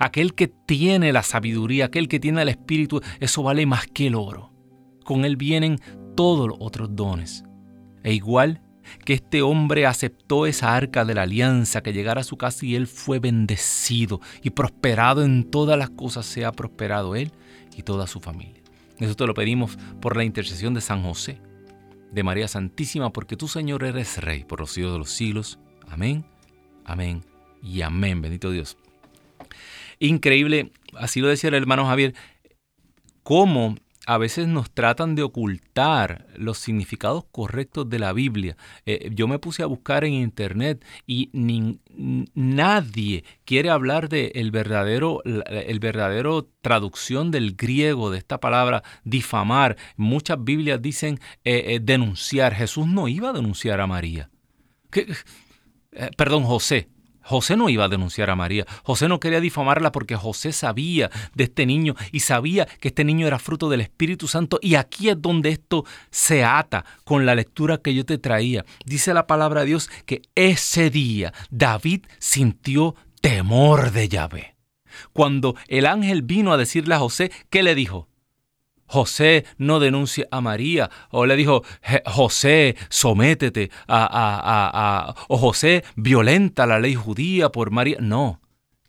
[0.00, 4.16] Aquel que tiene la sabiduría, aquel que tiene el Espíritu, eso vale más que el
[4.16, 4.50] oro.
[5.04, 5.78] Con él vienen
[6.16, 7.44] todos los otros dones.
[8.02, 8.62] E igual
[9.04, 12.74] que este hombre aceptó esa arca de la alianza, que llegara a su casa y
[12.74, 17.32] él fue bendecido y prosperado en todas las cosas, sea prosperado él
[17.76, 18.62] y toda su familia.
[18.98, 21.38] Eso te lo pedimos por la intercesión de San José,
[22.10, 25.58] de María Santísima, porque tú, Señor, eres Rey por los siglos de los siglos.
[25.88, 26.24] Amén,
[26.84, 27.22] amén
[27.62, 28.22] y amén.
[28.22, 28.78] Bendito Dios.
[29.98, 32.14] Increíble, así lo decía el hermano Javier,
[33.22, 33.76] cómo
[34.06, 38.56] a veces nos tratan de ocultar los significados correctos de la Biblia.
[38.86, 41.30] Eh, yo me puse a buscar en internet y
[42.34, 49.76] nadie quiere hablar de el verdadero, el verdadero traducción del griego de esta palabra difamar.
[49.96, 52.54] Muchas Biblias dicen eh, eh, denunciar.
[52.54, 54.30] Jesús no iba a denunciar a María.
[56.16, 56.88] perdón, José.
[57.26, 58.64] José no iba a denunciar a María.
[58.84, 63.26] José no quería difamarla porque José sabía de este niño y sabía que este niño
[63.26, 64.58] era fruto del Espíritu Santo.
[64.62, 68.64] Y aquí es donde esto se ata con la lectura que yo te traía.
[68.84, 74.56] Dice la palabra de Dios que ese día David sintió temor de Yahvé.
[75.12, 78.08] Cuando el ángel vino a decirle a José, ¿qué le dijo?
[78.86, 81.62] José no denuncia a María, o le dijo,
[82.06, 87.98] José, sométete a, a, a, o José violenta la ley judía por María.
[88.00, 88.40] No.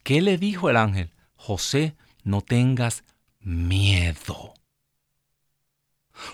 [0.03, 1.13] ¿Qué le dijo el ángel?
[1.35, 3.03] José, no tengas
[3.39, 4.53] miedo.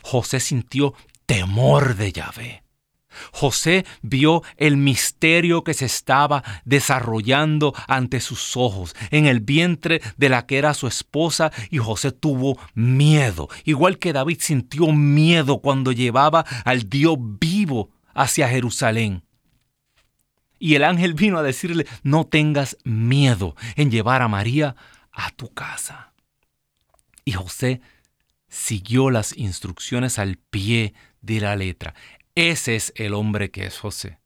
[0.01, 0.93] José sintió
[1.26, 2.62] temor de Yahvé.
[3.32, 10.30] José vio el misterio que se estaba desarrollando ante sus ojos en el vientre de
[10.30, 15.91] la que era su esposa y José tuvo miedo, igual que David sintió miedo cuando
[15.91, 19.24] llevaba al Dios vivo hacia Jerusalén.
[20.59, 24.76] Y el ángel vino a decirle, no tengas miedo en llevar a María
[25.11, 26.14] a tu casa.
[27.26, 27.82] Y José
[28.47, 31.95] siguió las instrucciones al pie de la letra.
[32.36, 34.19] Ese es el hombre que es José.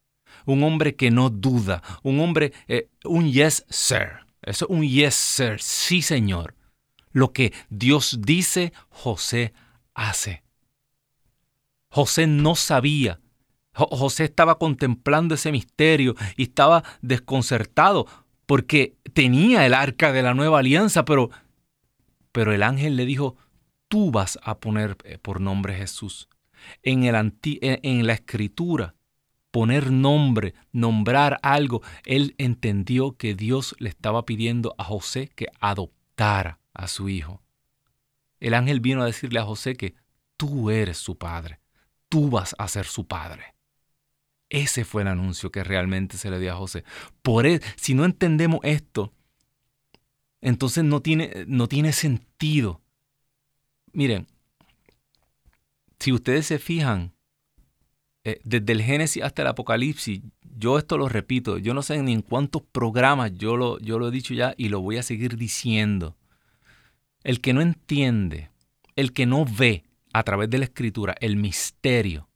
[0.45, 4.25] Un hombre que no duda, un hombre, eh, un yes, sir.
[4.41, 5.59] Eso es un yes, sir.
[5.59, 6.55] Sí, señor.
[7.11, 9.53] Lo que Dios dice, José
[9.93, 10.43] hace.
[11.89, 13.19] José no sabía.
[13.73, 18.07] José estaba contemplando ese misterio y estaba desconcertado
[18.45, 21.29] porque tenía el arca de la nueva alianza, pero,
[22.31, 23.35] pero el ángel le dijo,
[23.87, 26.29] tú vas a poner eh, por nombre Jesús
[26.83, 28.95] en, el en la escritura,
[29.51, 36.59] poner nombre, nombrar algo, él entendió que Dios le estaba pidiendo a José que adoptara
[36.73, 37.41] a su hijo.
[38.39, 39.95] El ángel vino a decirle a José que
[40.37, 41.59] tú eres su padre,
[42.09, 43.55] tú vas a ser su padre.
[44.49, 46.83] Ese fue el anuncio que realmente se le dio a José.
[47.21, 49.13] Por eso, si no entendemos esto,
[50.39, 52.81] entonces no tiene, no tiene sentido.
[53.91, 54.27] Miren,
[55.99, 57.13] si ustedes se fijan,
[58.23, 60.21] eh, desde el Génesis hasta el Apocalipsis,
[60.57, 64.07] yo esto lo repito, yo no sé ni en cuántos programas yo lo, yo lo
[64.07, 66.17] he dicho ya y lo voy a seguir diciendo.
[67.23, 68.49] El que no entiende,
[68.95, 69.83] el que no ve
[70.13, 72.29] a través de la escritura el misterio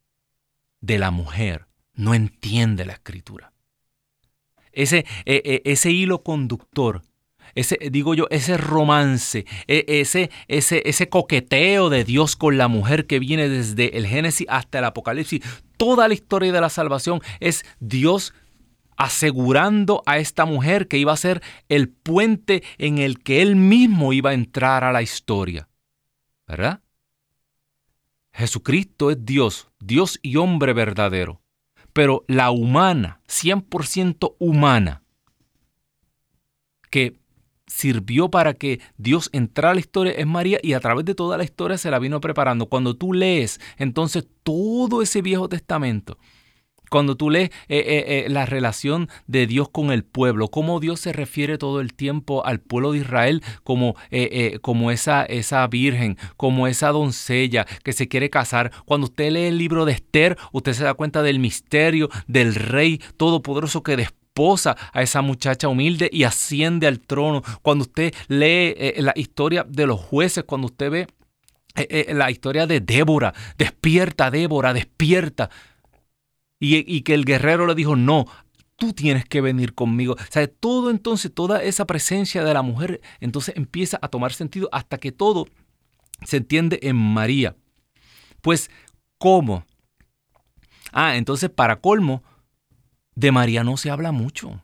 [0.82, 3.54] de la mujer, no entiende la escritura.
[4.72, 7.02] Ese, eh, eh, ese hilo conductor
[7.56, 13.08] ese, digo yo, ese romance, e, ese, ese, ese coqueteo de Dios con la mujer
[13.08, 15.42] que viene desde el Génesis hasta el Apocalipsis,
[15.78, 18.34] toda la historia de la salvación es Dios
[18.98, 24.14] asegurando a esta mujer que iba a ser el puente en el que él mismo
[24.14, 25.68] iba a entrar a la historia.
[26.48, 26.82] ¿Verdad?
[28.34, 31.42] Jesucristo es Dios, Dios y hombre verdadero.
[31.94, 35.04] Pero la humana, 100% humana,
[36.90, 37.21] que
[37.72, 41.38] sirvió para que Dios entrara a la historia es María y a través de toda
[41.38, 42.66] la historia se la vino preparando.
[42.66, 46.18] Cuando tú lees entonces todo ese Viejo Testamento,
[46.90, 51.00] cuando tú lees eh, eh, eh, la relación de Dios con el pueblo, cómo Dios
[51.00, 53.96] se refiere todo el tiempo al pueblo de Israel como,
[54.62, 58.74] como esa, esa virgen, como esa doncella que se quiere casar.
[58.84, 63.00] Cuando usted lee el libro de Esther, usted se da cuenta del misterio del rey
[63.16, 63.94] todopoderoso que
[64.32, 67.42] desposa a esa muchacha humilde y asciende al trono.
[67.62, 71.08] Cuando usted lee la historia de los jueces, cuando usted ve
[72.14, 75.50] la historia de Débora, despierta Débora, despierta
[76.60, 78.26] y, que el guerrero le dijo, no,
[78.76, 80.14] tú tienes que venir conmigo.
[80.14, 84.70] O sea, todo entonces, toda esa presencia de la mujer, entonces empieza a tomar sentido
[84.72, 85.48] hasta que todo
[86.24, 87.56] se entiende en María.
[88.42, 88.70] Pues,
[89.18, 89.66] ¿cómo?
[90.92, 92.22] Ah, entonces para colmo,
[93.16, 94.62] de María no se habla mucho.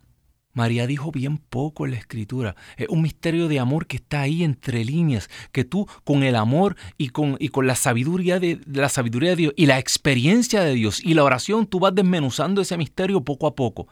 [0.57, 2.55] María dijo bien poco en la escritura.
[2.77, 6.75] Es un misterio de amor que está ahí entre líneas, que tú con el amor
[6.97, 10.73] y con, y con la, sabiduría de, la sabiduría de Dios y la experiencia de
[10.73, 13.87] Dios y la oración, tú vas desmenuzando ese misterio poco a poco.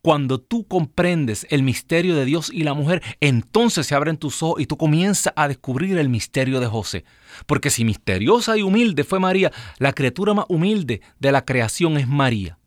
[0.00, 4.62] Cuando tú comprendes el misterio de Dios y la mujer, entonces se abren tus ojos
[4.62, 7.04] y tú comienzas a descubrir el misterio de José.
[7.44, 12.08] Porque si misteriosa y humilde fue María, la criatura más humilde de la creación es
[12.08, 12.57] María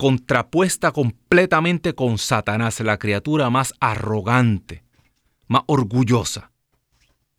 [0.00, 4.82] contrapuesta completamente con Satanás, la criatura más arrogante,
[5.46, 6.52] más orgullosa.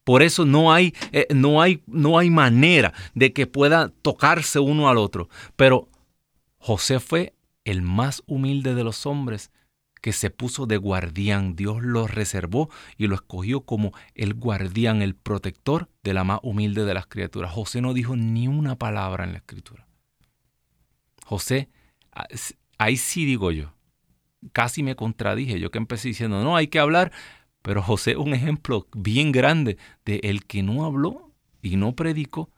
[0.04, 4.90] Por eso no hay, eh, no hay, no hay manera de que pueda tocarse uno
[4.90, 5.28] al otro.
[5.56, 5.90] Pero
[6.60, 7.34] José fue
[7.66, 9.50] el más humilde de los hombres
[10.00, 11.56] que se puso de guardián.
[11.56, 16.86] Dios lo reservó y lo escogió como el guardián, el protector de la más humilde
[16.86, 17.52] de las criaturas.
[17.52, 19.88] José no dijo ni una palabra en la escritura.
[21.26, 21.70] José
[22.78, 23.74] ahí sí digo yo,
[24.54, 27.12] casi me contradije, yo que empecé diciendo, no, hay que hablar,
[27.62, 31.32] pero José un ejemplo bien grande de el que no habló
[31.62, 32.50] y no predicó,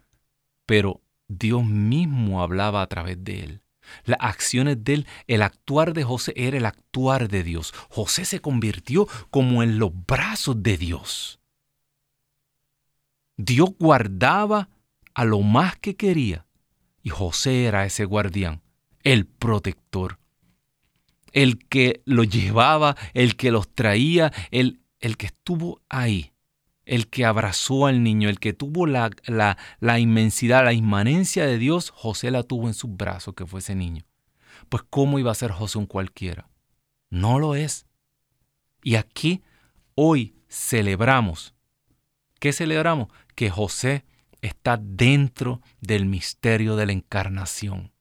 [0.66, 3.62] pero Dios mismo hablaba a través de él.
[4.06, 7.74] Las acciones de él, el actuar de José era el actuar de Dios.
[7.90, 11.42] José se convirtió como en los brazos de Dios.
[13.36, 14.70] Dios guardaba
[15.14, 16.46] a lo más que quería
[17.02, 18.62] y José era ese guardián
[19.04, 20.20] el protector,
[21.32, 26.32] el que los llevaba, el que los traía, el, el que estuvo ahí,
[26.86, 31.58] el que abrazó al niño, el que tuvo la, la, la inmensidad, la inmanencia de
[31.58, 34.04] Dios, José la tuvo en sus brazos, que fue ese niño.
[34.70, 36.50] Pues ¿cómo iba a ser José un cualquiera?
[37.10, 37.86] No lo es.
[38.84, 39.44] Y aquí
[39.96, 41.54] hoy celebramos.
[42.40, 43.08] ¿Qué celebramos?
[43.36, 44.06] Que José
[44.42, 47.93] está dentro del misterio de la encarnación.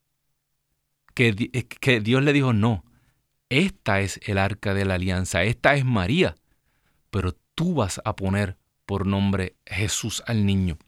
[1.17, 2.85] Eh, que, Dios le dijo, no,
[3.49, 6.37] esta es el arca de la alianza, esta es María,
[7.11, 8.57] pero tú vas a poner
[8.87, 10.79] por nombre Jesús al niño.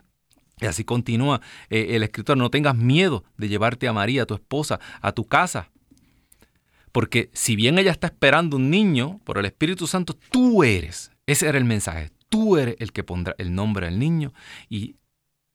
[0.61, 4.81] Y así continúa eh, el escritor, no tengas miedo de llevarte a María, tu esposa,
[5.01, 5.70] a tu casa.
[6.93, 11.49] Porque si bien ella está esperando un niño por el Espíritu Santo, tú eres, ese
[11.49, 14.33] era el mensaje, tú eres el que pondrá el nombre al niño
[14.68, 14.97] y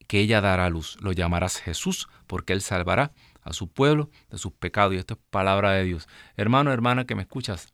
[0.07, 0.97] que ella dará luz.
[1.01, 3.13] Lo llamarás Jesús porque él salvará
[3.49, 4.93] a su pueblo de sus pecados.
[4.93, 6.07] Y esto es palabra de Dios.
[6.37, 7.73] Hermano, hermana que me escuchas,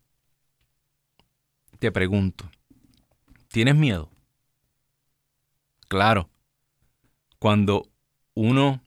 [1.80, 2.50] te pregunto,
[3.50, 4.10] ¿tienes miedo?
[5.88, 6.30] Claro,
[7.40, 7.92] cuando
[8.34, 8.82] uno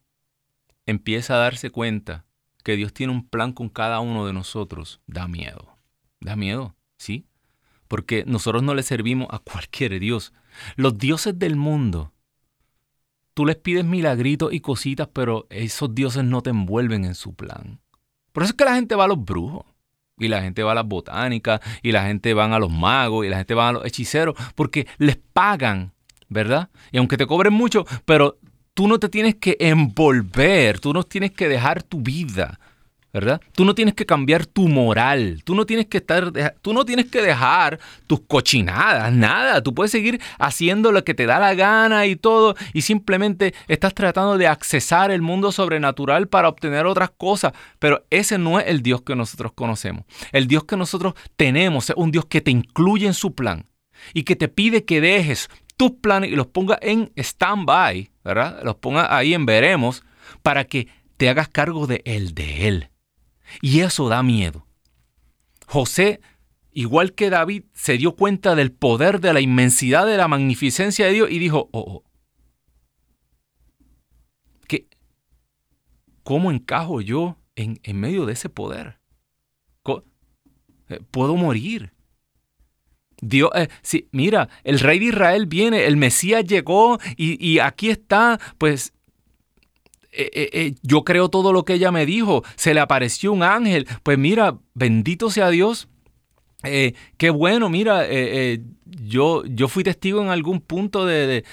[0.86, 2.24] empieza a darse cuenta
[2.64, 5.76] que Dios tiene un plan con cada uno de nosotros, da miedo.
[6.20, 7.26] Da miedo, ¿sí?
[7.86, 10.32] Porque nosotros no le servimos a cualquier Dios.
[10.76, 12.12] Los dioses del mundo
[13.38, 17.78] Tú les pides milagritos y cositas, pero esos dioses no te envuelven en su plan.
[18.32, 19.64] Por eso es que la gente va a los brujos.
[20.18, 23.28] Y la gente va a las botánicas, y la gente va a los magos, y
[23.28, 25.92] la gente va a los hechiceros, porque les pagan,
[26.28, 26.70] ¿verdad?
[26.90, 28.40] Y aunque te cobren mucho, pero
[28.74, 32.58] tú no te tienes que envolver, tú no tienes que dejar tu vida
[33.12, 33.40] ¿verdad?
[33.52, 37.06] Tú no tienes que cambiar tu moral, tú no tienes que estar, tú no tienes
[37.06, 39.62] que dejar tus cochinadas, nada.
[39.62, 43.94] Tú puedes seguir haciendo lo que te da la gana y todo, y simplemente estás
[43.94, 48.82] tratando de accesar el mundo sobrenatural para obtener otras cosas, pero ese no es el
[48.82, 50.04] Dios que nosotros conocemos.
[50.32, 53.64] El Dios que nosotros tenemos es un Dios que te incluye en su plan
[54.12, 58.60] y que te pide que dejes tus planes y los ponga en stand-by, ¿verdad?
[58.64, 60.04] Los ponga ahí en veremos
[60.42, 62.87] para que te hagas cargo de él, de él.
[63.60, 64.66] Y eso da miedo.
[65.66, 66.20] José,
[66.72, 71.12] igual que David, se dio cuenta del poder, de la inmensidad, de la magnificencia de
[71.12, 72.04] Dios y dijo, oh, oh
[76.22, 78.98] ¿cómo encajo yo en, en medio de ese poder?
[80.88, 81.92] Eh, puedo morir.
[83.20, 83.68] Dios, eh,
[84.12, 88.92] mira, el rey de Israel viene, el Mesías llegó y, aquí está, pues
[90.18, 93.86] eh, eh, yo creo todo lo que ella me dijo, se le apareció un ángel,
[94.02, 95.88] pues mira, bendito sea Dios.
[96.62, 98.06] qué bueno, mira,
[98.84, 101.44] yo, yo fui testigo en algún punto de,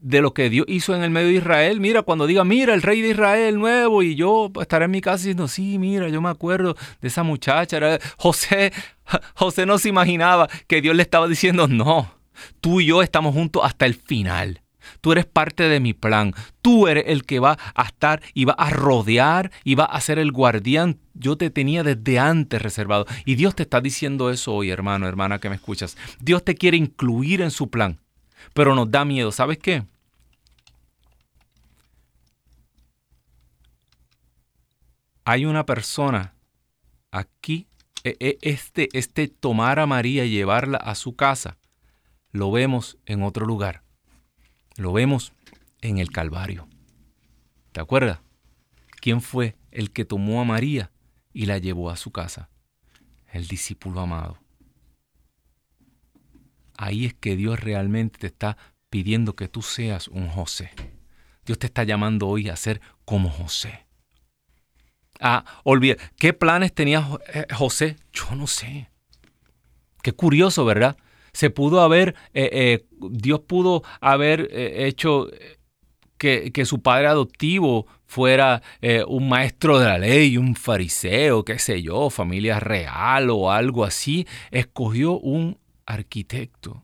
[0.00, 1.80] de lo que Dios hizo en el medio de Israel.
[1.80, 5.16] Mira, cuando diga, mira, el rey de Israel nuevo, y yo estaré en mi casa
[5.16, 7.98] diciendo, sí, mira, yo me acuerdo de esa muchacha.
[8.16, 8.72] José,
[9.34, 12.14] José no se imaginaba que Dios le estaba diciendo, no,
[12.60, 14.62] tú y yo estamos juntos hasta el final.
[15.00, 16.34] Tú eres parte de mi plan.
[16.62, 20.18] Tú eres el que va a estar y va a rodear y va a ser
[20.18, 20.98] el guardián.
[21.14, 23.06] Yo te tenía desde antes reservado.
[23.24, 25.96] Y Dios te está diciendo eso hoy, hermano, hermana, que me escuchas.
[26.20, 27.98] Dios te quiere incluir en su plan
[28.54, 29.32] pero nos da miedo.
[29.32, 29.84] ¿Sabes qué?
[35.24, 36.34] Hay una persona
[37.10, 37.68] aquí,
[38.02, 41.58] e, e, este, este tomar a María y llevarla a su casa,
[42.32, 43.82] lo vemos en otro lugar.
[44.78, 45.34] Lo vemos
[45.82, 46.66] en el Calvario.
[47.72, 48.20] ¿Te acuerdas?
[49.02, 50.90] ¿Quién fue el que tomó a María
[51.34, 52.48] y la llevó a su casa?
[53.30, 54.38] El discípulo amado
[56.78, 58.56] ahí es que Dios realmente te está
[58.88, 60.70] pidiendo que tú seas un José.
[61.44, 63.86] Dios te está llamando hoy a ser como José.
[65.20, 67.96] Ah, olvida, ¿qué planes tenía eh, José?
[68.12, 68.88] Yo no sé.
[70.02, 70.96] Qué curioso, ¿verdad?
[71.38, 75.28] Se pudo haber, eh, eh, Dios pudo haber hecho
[76.16, 78.60] que, que, su padre adoptivo fuera
[79.06, 84.26] un maestro de la ley, un fariseo, qué sé yo, familia real o algo así.
[84.50, 86.82] Escogió un arquitecto.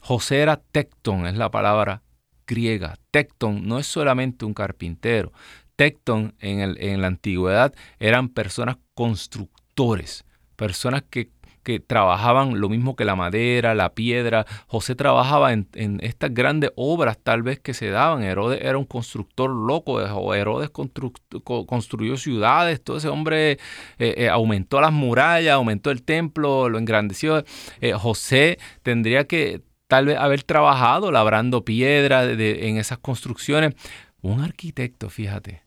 [0.00, 2.04] José era tecton, es la palabra
[2.46, 2.96] griega.
[3.10, 5.32] Tecton no es solamente un carpintero.
[5.76, 10.24] Tecton en, el, en la antigüedad eran personas constructores,
[10.56, 11.30] personas que
[11.66, 14.46] que trabajaban lo mismo que la madera, la piedra.
[14.68, 15.66] José trabajaba en,
[16.00, 18.22] estas grandes obras tal vez que se daban.
[18.22, 23.58] Herodes era un constructor loco, o Herodes construyó ciudades, todo ese hombre eh,
[23.98, 27.42] eh, aumentó las murallas, aumentó el templo, lo engrandeció.
[27.80, 33.74] Eh, José tendría que tal vez haber trabajado labrando piedra en esas construcciones.
[34.22, 35.64] Un arquitecto, fíjate.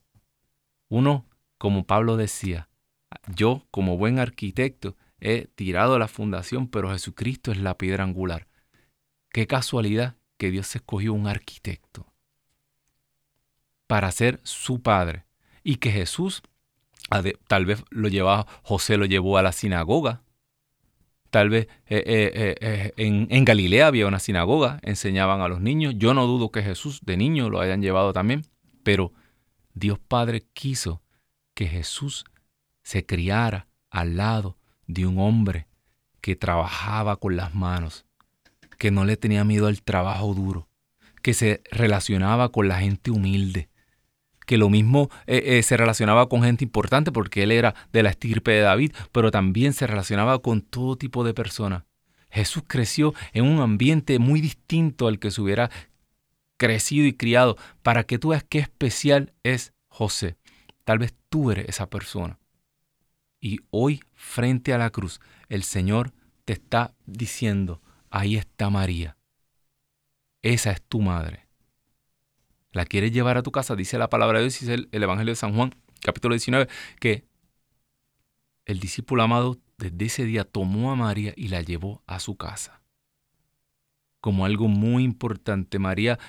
[0.87, 1.25] Uno,
[1.57, 2.69] como Pablo decía,
[3.35, 8.47] yo como buen arquitecto, he tirado la fundación, pero Jesucristo es la piedra angular.
[9.31, 12.11] Qué casualidad que Dios escogió un arquitecto
[13.87, 15.25] para ser su padre
[15.63, 16.43] y que Jesús
[17.47, 20.21] tal vez lo llevaba, José lo llevó a la sinagoga.
[21.31, 25.95] Tal vez eh, eh, eh, en, en, Galilea había una sinagoga, enseñaban a los niños.
[25.97, 28.45] Yo no dudo que Jesús de niño lo hayan llevado también,
[28.83, 29.11] pero
[29.73, 31.01] Dios Padre quiso
[31.53, 32.25] que Jesús
[32.83, 34.58] se criara al lado
[34.89, 35.67] de un hombre
[36.19, 38.05] que trabajaba con las manos,
[38.79, 40.67] que no le tenía miedo al trabajo duro,
[41.21, 43.69] que se relacionaba con la gente humilde,
[44.47, 48.09] que lo mismo eh, eh, se relacionaba con gente importante porque él era de la
[48.09, 51.83] estirpe de David, pero también se relacionaba con todo tipo de personas.
[52.31, 55.69] Jesús creció en un ambiente muy distinto al que se hubiera
[56.57, 60.35] crecido y criado, para que tú veas qué especial es José.
[60.83, 62.39] Tal vez tú eres esa persona.
[63.39, 66.11] Y hoy, frente a la cruz, el Señor
[66.43, 69.15] te está diciendo, ahí está María.
[70.41, 71.47] Esa es tu madre.
[72.73, 73.77] ¿La quieres llevar a tu casa?
[73.77, 76.67] Dice la palabra de Dios, dice el, Evangelio de San Juan, capítulo 19,
[76.99, 77.25] que
[78.65, 82.81] el discípulo amado desde ese día tomó a María y la llevó a su casa.
[84.19, 86.19] Como algo muy importante, María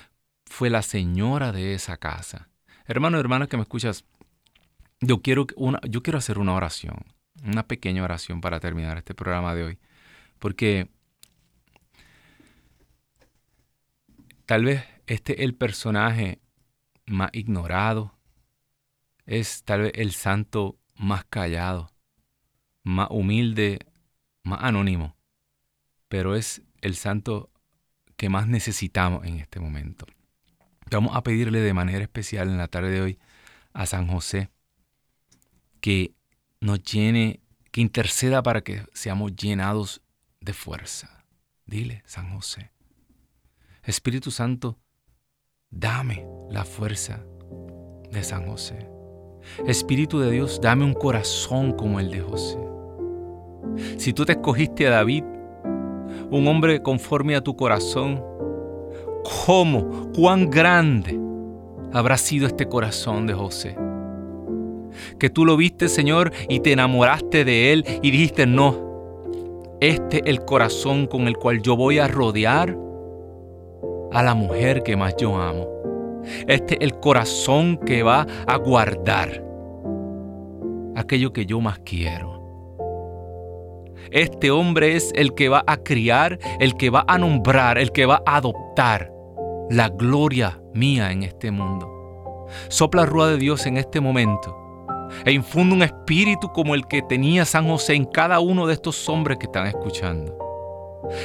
[0.45, 2.49] fue la señora de esa casa.
[2.85, 4.05] Hermano, hermana que me escuchas,
[5.01, 7.03] yo quiero, una, yo quiero hacer una oración,
[7.43, 9.79] una pequeña oración para terminar este programa de hoy.
[10.39, 10.89] Porque
[14.45, 16.39] tal vez este es el personaje
[17.05, 18.17] más ignorado,
[19.25, 21.91] es tal vez el santo más callado,
[22.83, 23.79] más humilde,
[24.43, 25.15] más anónimo,
[26.07, 27.49] pero es el santo
[28.17, 30.05] que más necesitamos en este momento.
[30.89, 33.19] Vamos a pedirle de manera especial en la tarde de hoy
[33.73, 34.49] a San José
[35.79, 36.13] que
[36.61, 37.41] nos llene,
[37.71, 40.01] que interceda para que seamos llenados
[40.39, 41.25] de fuerza.
[41.65, 42.71] Dile, San José.
[43.83, 44.77] Espíritu Santo,
[45.69, 47.23] dame la fuerza
[48.11, 48.87] de San José.
[49.65, 52.59] Espíritu de Dios, dame un corazón como el de José.
[53.97, 58.23] Si tú te escogiste a David, un hombre conforme a tu corazón,
[59.45, 61.19] ¿cómo, cuán grande
[61.91, 63.75] habrá sido este corazón de José?
[65.19, 68.91] Que tú lo viste, Señor, y te enamoraste de Él y dijiste, no,
[69.81, 72.77] este es el corazón con el cual yo voy a rodear
[74.11, 75.67] a la mujer que más yo amo.
[76.47, 79.43] Este es el corazón que va a guardar
[80.95, 82.39] aquello que yo más quiero.
[84.11, 88.05] Este hombre es el que va a criar, el que va a nombrar, el que
[88.05, 89.11] va a adoptar
[89.71, 92.47] la gloria mía en este mundo.
[92.67, 94.60] Sopla rúa de Dios en este momento
[95.25, 99.07] e infunde un espíritu como el que tenía San José en cada uno de estos
[99.09, 100.37] hombres que están escuchando.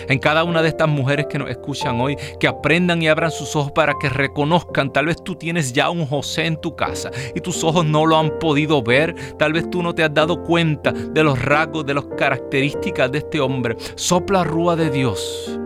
[0.08, 3.54] En cada una de estas mujeres que nos escuchan hoy, que aprendan y abran sus
[3.56, 7.40] ojos para que reconozcan, tal vez tú tienes ya un José en tu casa y
[7.40, 10.92] tus ojos no lo han podido ver, tal vez tú no te has dado cuenta
[10.92, 13.76] de los rasgos, de las características de este hombre.
[13.94, 15.58] Sopla rúa de Dios,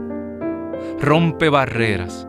[1.00, 2.26] rompe barreras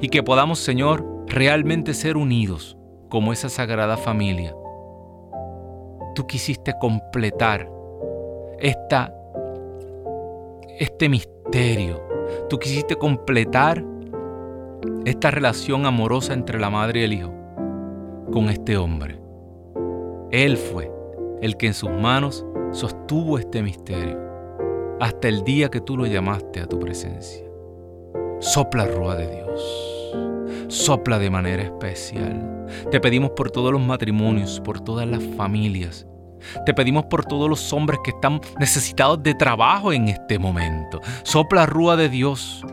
[0.00, 2.77] y que podamos, Señor, realmente ser unidos
[3.08, 4.54] como esa sagrada familia.
[6.14, 7.70] Tú quisiste completar
[8.58, 9.14] esta,
[10.78, 12.02] este misterio.
[12.48, 13.84] Tú quisiste completar
[15.04, 17.32] esta relación amorosa entre la madre y el hijo
[18.32, 19.18] con este hombre.
[20.30, 20.90] Él fue
[21.40, 24.18] el que en sus manos sostuvo este misterio
[25.00, 27.44] hasta el día que tú lo llamaste a tu presencia.
[28.40, 29.87] Sopla rúa de Dios
[30.68, 32.66] sopla de manera especial.
[32.90, 36.06] Te pedimos por todos los matrimonios, por todas las familias.
[36.64, 41.00] Te pedimos por todos los hombres que están necesitados de trabajo en este momento.
[41.24, 42.64] Sopla rúa de Dios,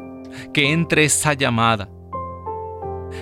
[0.53, 1.89] que entre esa llamada,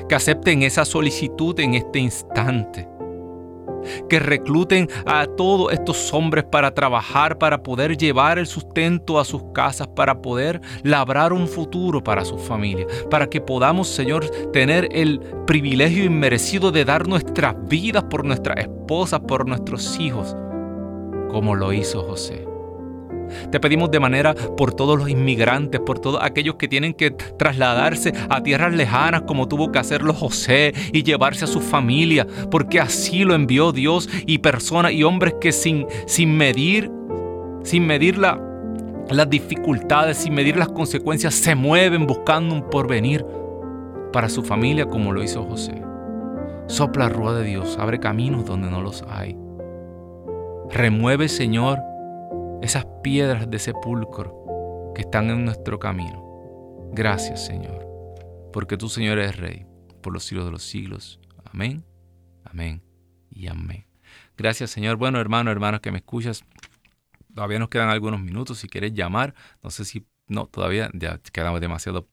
[0.09, 2.93] que acepten esa solicitud en este instante
[4.09, 9.43] que recluten a todos estos hombres para trabajar, para poder llevar el sustento a sus
[9.53, 15.19] casas, para poder labrar un futuro para sus familias, para que podamos, Señor, tener el
[15.45, 20.36] privilegio inmerecido de dar nuestras vidas por nuestras esposas, por nuestros hijos,
[21.29, 22.53] como lo hizo José.
[23.51, 28.13] Te pedimos de manera por todos los inmigrantes, por todos aquellos que tienen que trasladarse
[28.29, 33.23] a tierras lejanas como tuvo que hacerlo José y llevarse a su familia, porque así
[33.23, 36.91] lo envió Dios y personas y hombres que sin, sin medir,
[37.63, 43.25] sin medir las dificultades, sin medir las consecuencias, se mueven buscando un porvenir
[44.11, 45.81] para su familia como lo hizo José.
[46.67, 49.38] Sopla rúa de Dios, abre caminos donde no los hay.
[50.69, 51.79] Remueve, Señor,
[52.64, 56.89] esas piedras de sepulcro que están en nuestro camino.
[56.93, 57.86] Gracias, Señor,
[58.53, 59.66] porque tú, Señor, eres Rey
[60.01, 61.20] por los siglos de los siglos.
[61.43, 61.84] Amén,
[62.45, 62.82] amén
[63.30, 63.86] y amén.
[64.38, 64.95] Gracias, Señor.
[64.95, 66.45] Bueno, hermano, hermanos que me escuchas,
[67.36, 68.59] todavía nos quedan algunos minutos.
[68.59, 72.07] Si quieres llamar, no sé si, no, todavía ya quedamos demasiado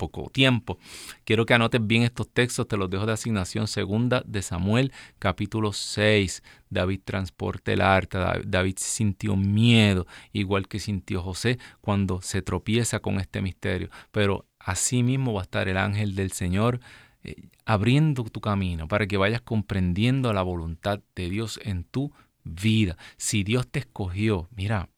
[0.00, 0.78] poco tiempo.
[1.24, 5.74] Quiero que anotes bien estos textos, te los dejo de asignación segunda de Samuel, capítulo
[5.74, 6.42] 6.
[6.70, 13.20] David transporta el arca, David sintió miedo, igual que sintió José cuando se tropieza con
[13.20, 13.90] este misterio.
[14.10, 16.80] Pero así mismo va a estar el ángel del Señor
[17.22, 22.10] eh, abriendo tu camino para que vayas comprendiendo la voluntad de Dios en tu
[22.44, 22.96] vida.
[23.18, 24.88] Si Dios te escogió, mira,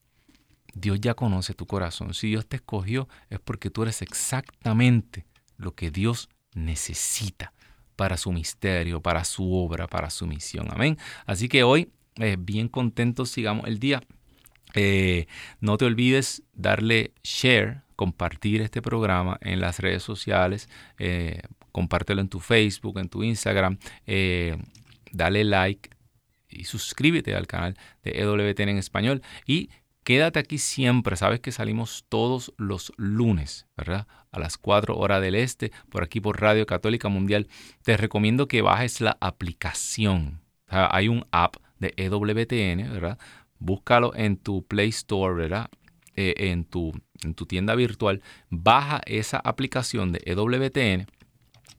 [0.74, 2.14] Dios ya conoce tu corazón.
[2.14, 7.52] Si Dios te escogió es porque tú eres exactamente lo que Dios necesita
[7.96, 10.68] para su misterio, para su obra, para su misión.
[10.70, 10.98] Amén.
[11.26, 14.02] Así que hoy, eh, bien contentos, sigamos el día.
[14.74, 15.26] Eh,
[15.60, 20.68] no te olvides darle share, compartir este programa en las redes sociales,
[20.98, 23.78] eh, compártelo en tu Facebook, en tu Instagram,
[25.12, 25.90] dale like
[26.48, 29.70] y suscríbete al canal de EWTN en español y
[30.04, 34.08] Quédate aquí siempre, sabes que salimos todos los lunes, ¿verdad?
[34.32, 37.46] A las 4 horas del este, por aquí por Radio Católica Mundial.
[37.84, 40.40] Te recomiendo que bajes la aplicación.
[40.66, 43.18] hay un app de EWTN, ¿verdad?
[43.58, 45.68] Búscalo en tu Play Store, ¿verdad?
[46.16, 46.92] Eh, en, tu,
[47.22, 48.22] en tu tienda virtual.
[48.50, 51.06] Baja esa aplicación de EWTN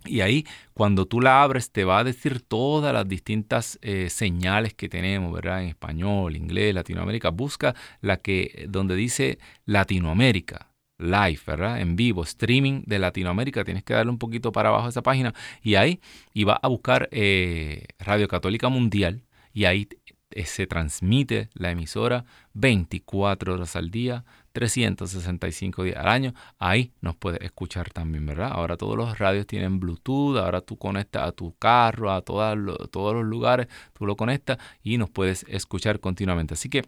[0.06, 4.74] y ahí, cuando tú la abres, te va a decir todas las distintas eh, señales
[4.74, 5.64] que tenemos, ¿verdad?
[5.64, 7.30] En español, inglés, Latinoamérica.
[7.30, 11.80] Busca la que, donde dice Latinoamérica, live, ¿verdad?
[11.82, 13.64] En vivo, streaming de Latinoamérica.
[13.64, 16.00] Tienes que darle un poquito para abajo a esa página y ahí,
[16.34, 19.24] y va a buscar eh, Radio Católica Mundial
[19.54, 19.88] y ahí
[20.32, 26.34] eh, se transmite la emisora 24 horas al día, 365 días al año.
[26.60, 28.52] Ahí nos puedes escuchar también, ¿verdad?
[28.52, 33.26] Ahora todos los radios tienen Bluetooth, ahora tú conectas a tu carro, a todos los
[33.26, 36.54] lugares, tú lo conectas y nos puedes escuchar continuamente.
[36.54, 36.84] Así que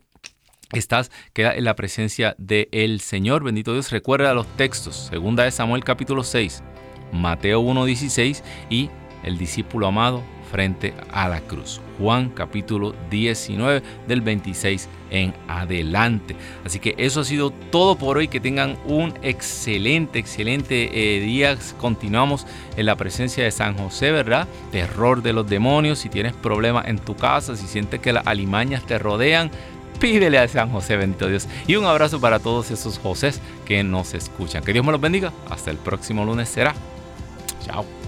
[0.72, 3.44] estás, queda en la presencia del Señor.
[3.44, 3.92] Bendito Dios.
[3.92, 5.08] Recuerda los textos.
[5.10, 6.64] Segunda de Samuel capítulo 6,
[7.12, 8.90] Mateo 1.16 y
[9.24, 11.82] el discípulo amado frente a la cruz.
[11.98, 16.36] Juan capítulo 19 del 26 en adelante.
[16.66, 18.28] Así que eso ha sido todo por hoy.
[18.28, 21.58] Que tengan un excelente, excelente eh, día.
[21.80, 24.48] Continuamos en la presencia de San José, ¿verdad?
[24.72, 26.00] Terror de los demonios.
[26.00, 29.52] Si tienes problemas en tu casa, si sientes que las alimañas te rodean,
[30.00, 31.48] pídele a San José, bendito Dios.
[31.68, 33.34] Y un abrazo para todos esos José
[33.66, 34.64] que nos escuchan.
[34.64, 35.32] Que Dios me los bendiga.
[35.50, 36.74] Hasta el próximo lunes será.
[37.66, 38.05] Chao.